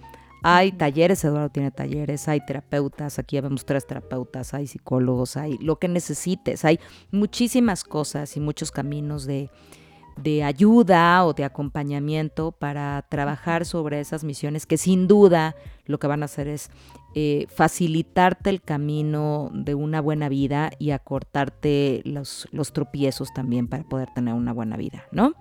[0.45, 5.77] Hay talleres, Eduardo tiene talleres, hay terapeutas, aquí vemos tres terapeutas, hay psicólogos, hay lo
[5.77, 9.49] que necesites, hay muchísimas cosas y muchos caminos de,
[10.21, 15.55] de ayuda o de acompañamiento para trabajar sobre esas misiones que sin duda
[15.85, 16.69] lo que van a hacer es
[17.15, 23.83] eh, facilitarte el camino de una buena vida y acortarte los, los tropiezos también para
[23.83, 25.35] poder tener una buena vida, ¿no?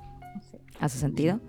[0.79, 1.41] ¿Hace sentido?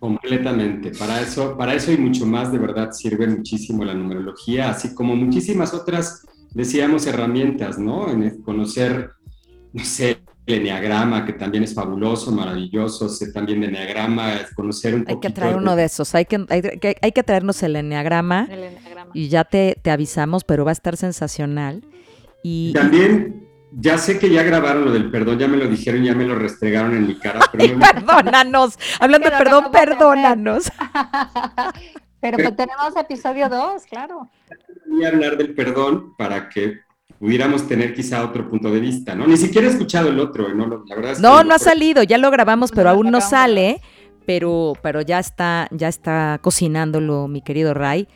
[0.00, 0.90] Completamente.
[0.92, 5.14] Para eso, para eso y mucho más, de verdad, sirve muchísimo la numerología, así como
[5.14, 8.10] muchísimas otras, decíamos, herramientas, ¿no?
[8.10, 9.10] En conocer,
[9.72, 15.04] no sé, el enneagrama, que también es fabuloso, maravilloso, sé también de enneagrama, conocer un
[15.08, 16.44] Hay que traer uno de esos, hay que,
[17.00, 18.48] hay, que traernos el enneagrama,
[19.14, 21.84] y ya te, te, avisamos, pero va a estar sensacional.
[22.42, 26.14] Y, también, ya sé que ya grabaron lo del perdón, ya me lo dijeron, ya
[26.14, 27.40] me lo restregaron en mi cara.
[27.52, 30.64] Pero perdónanos, hablando de perdón, perdónanos.
[32.20, 34.30] pero, pero tenemos episodio 2, claro.
[34.86, 36.80] Voy a hablar del perdón para que
[37.18, 39.26] pudiéramos tener quizá otro punto de vista, ¿no?
[39.26, 40.84] Ni siquiera he escuchado el otro, ¿no?
[40.86, 43.80] La verdad no, no ha salido, ya lo grabamos, pero aún no sale,
[44.26, 48.08] pero, pero ya está, ya está cocinándolo mi querido Ray.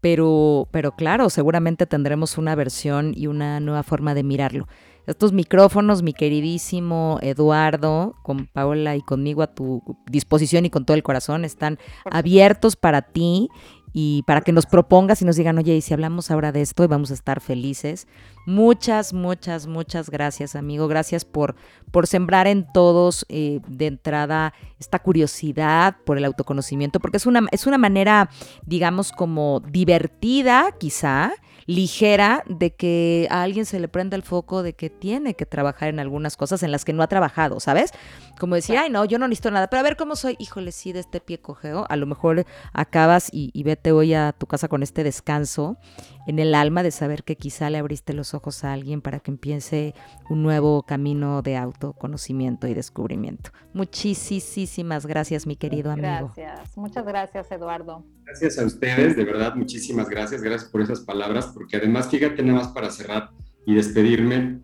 [0.00, 4.66] Pero, pero claro, seguramente tendremos una versión y una nueva forma de mirarlo.
[5.06, 10.96] Estos micrófonos, mi queridísimo Eduardo, con Paola y conmigo a tu disposición y con todo
[10.96, 13.48] el corazón, están abiertos para ti
[13.92, 16.86] y para que nos propongas y nos digan, oye, y si hablamos ahora de esto,
[16.86, 18.06] vamos a estar felices.
[18.46, 20.86] Muchas, muchas, muchas gracias, amigo.
[20.86, 21.56] Gracias por,
[21.90, 27.46] por sembrar en todos eh, de entrada esta curiosidad por el autoconocimiento, porque es una,
[27.50, 28.30] es una manera,
[28.64, 31.32] digamos, como divertida, quizá,
[31.66, 35.88] ligera de que a alguien se le prenda el foco de que tiene que trabajar
[35.88, 37.92] en algunas cosas en las que no ha trabajado, ¿sabes?
[38.38, 40.92] Como decir, ay, no, yo no necesito nada, pero a ver cómo soy, híjole, sí,
[40.92, 44.68] de este pie cojeo, a lo mejor acabas y, y vete hoy a tu casa
[44.68, 45.78] con este descanso
[46.26, 49.30] en el alma de saber que quizá le abriste los ojos a alguien para que
[49.30, 49.94] empiece
[50.28, 53.50] un nuevo camino de autoconocimiento y descubrimiento.
[53.72, 56.32] Muchísimas gracias, mi querido amigo.
[56.36, 58.04] Gracias, muchas gracias, Eduardo.
[58.24, 62.60] Gracias a ustedes, de verdad, muchísimas gracias, gracias por esas palabras, porque además, fíjate nada
[62.60, 63.30] más para cerrar
[63.66, 64.60] y despedirme.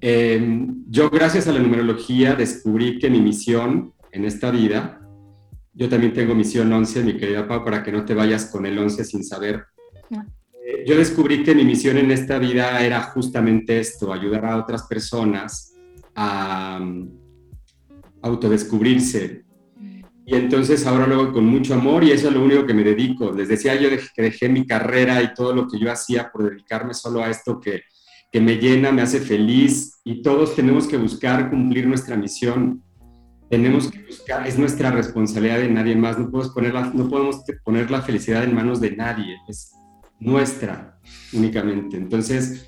[0.00, 5.00] Em, yo, gracias a la numerología, descubrí que mi misión en esta vida,
[5.74, 8.78] yo también tengo misión 11, mi querida Pau, para que no te vayas con el
[8.78, 9.64] 11 sin saber.
[10.10, 14.84] Eh, yo descubrí que mi misión en esta vida era justamente esto, ayudar a otras
[14.84, 15.74] personas
[16.14, 17.08] a um,
[18.22, 19.44] autodescubrirse.
[20.30, 22.84] Y entonces ahora lo hago con mucho amor y eso es lo único que me
[22.84, 23.32] dedico.
[23.32, 26.92] Les decía yo que dejé mi carrera y todo lo que yo hacía por dedicarme
[26.92, 27.80] solo a esto que,
[28.30, 32.82] que me llena, me hace feliz y todos tenemos que buscar cumplir nuestra misión.
[33.48, 36.18] Tenemos que buscar, es nuestra responsabilidad de nadie más.
[36.18, 39.38] No podemos poner la, no podemos poner la felicidad en manos de nadie.
[39.48, 39.72] Es,
[40.20, 40.98] nuestra
[41.32, 41.96] únicamente.
[41.96, 42.66] Entonces,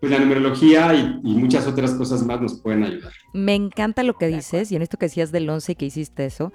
[0.00, 3.12] pues la numerología y, muchas otras cosas más nos pueden ayudar.
[3.32, 6.52] Me encanta lo que dices y en esto que decías del 11 que hiciste eso.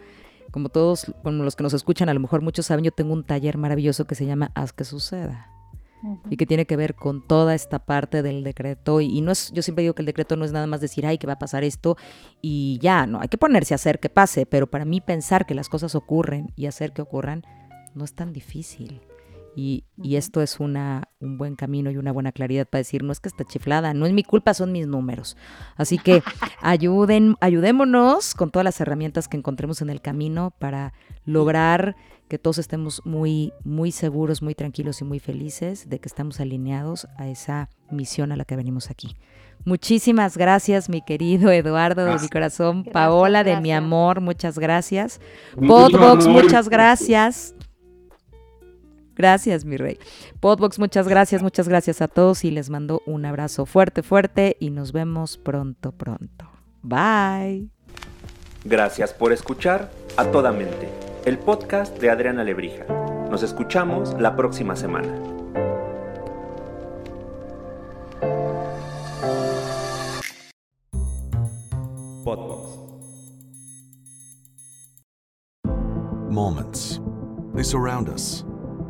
[0.51, 3.23] Como todos, como los que nos escuchan, a lo mejor muchos saben, yo tengo un
[3.23, 5.51] taller maravilloso que se llama Haz que suceda.
[6.29, 9.01] Y que tiene que ver con toda esta parte del decreto.
[9.01, 11.17] Y, no es, yo siempre digo que el decreto no es nada más decir, ay,
[11.17, 11.97] que va a pasar esto
[12.41, 14.45] y ya, no, hay que ponerse a hacer que pase.
[14.45, 17.43] Pero para mí pensar que las cosas ocurren y hacer que ocurran
[17.95, 19.01] no es tan difícil.
[19.59, 23.19] Y, esto es una, un buen camino y una buena claridad para decir, no es
[23.19, 25.35] que está chiflada, no es mi culpa, son mis números.
[25.75, 26.23] Así que
[26.61, 30.93] ayuden, ayudémonos con todas las herramientas que encontremos en el camino para
[31.25, 31.97] lograr
[32.29, 37.07] que todos estemos muy, muy seguros, muy tranquilos y muy felices de que estamos alineados
[37.17, 39.17] a esa misión a la que venimos aquí.
[39.65, 45.19] Muchísimas gracias, mi querido Eduardo de mi corazón, Paola de mi amor, muchas gracias.
[45.55, 47.55] Podbox, muchas gracias.
[49.19, 49.99] Gracias, mi rey.
[50.39, 54.69] Podbox, muchas gracias, muchas gracias a todos y les mando un abrazo fuerte, fuerte y
[54.69, 56.49] nos vemos pronto, pronto.
[56.83, 57.67] Bye.
[58.63, 60.87] Gracias por escuchar A Toda Mente,
[61.25, 62.85] el podcast de Adriana Lebrija.
[63.29, 65.13] Nos escuchamos la próxima semana.
[72.23, 72.69] Podbox.
[76.29, 77.01] Moments.
[77.53, 78.45] They surround us.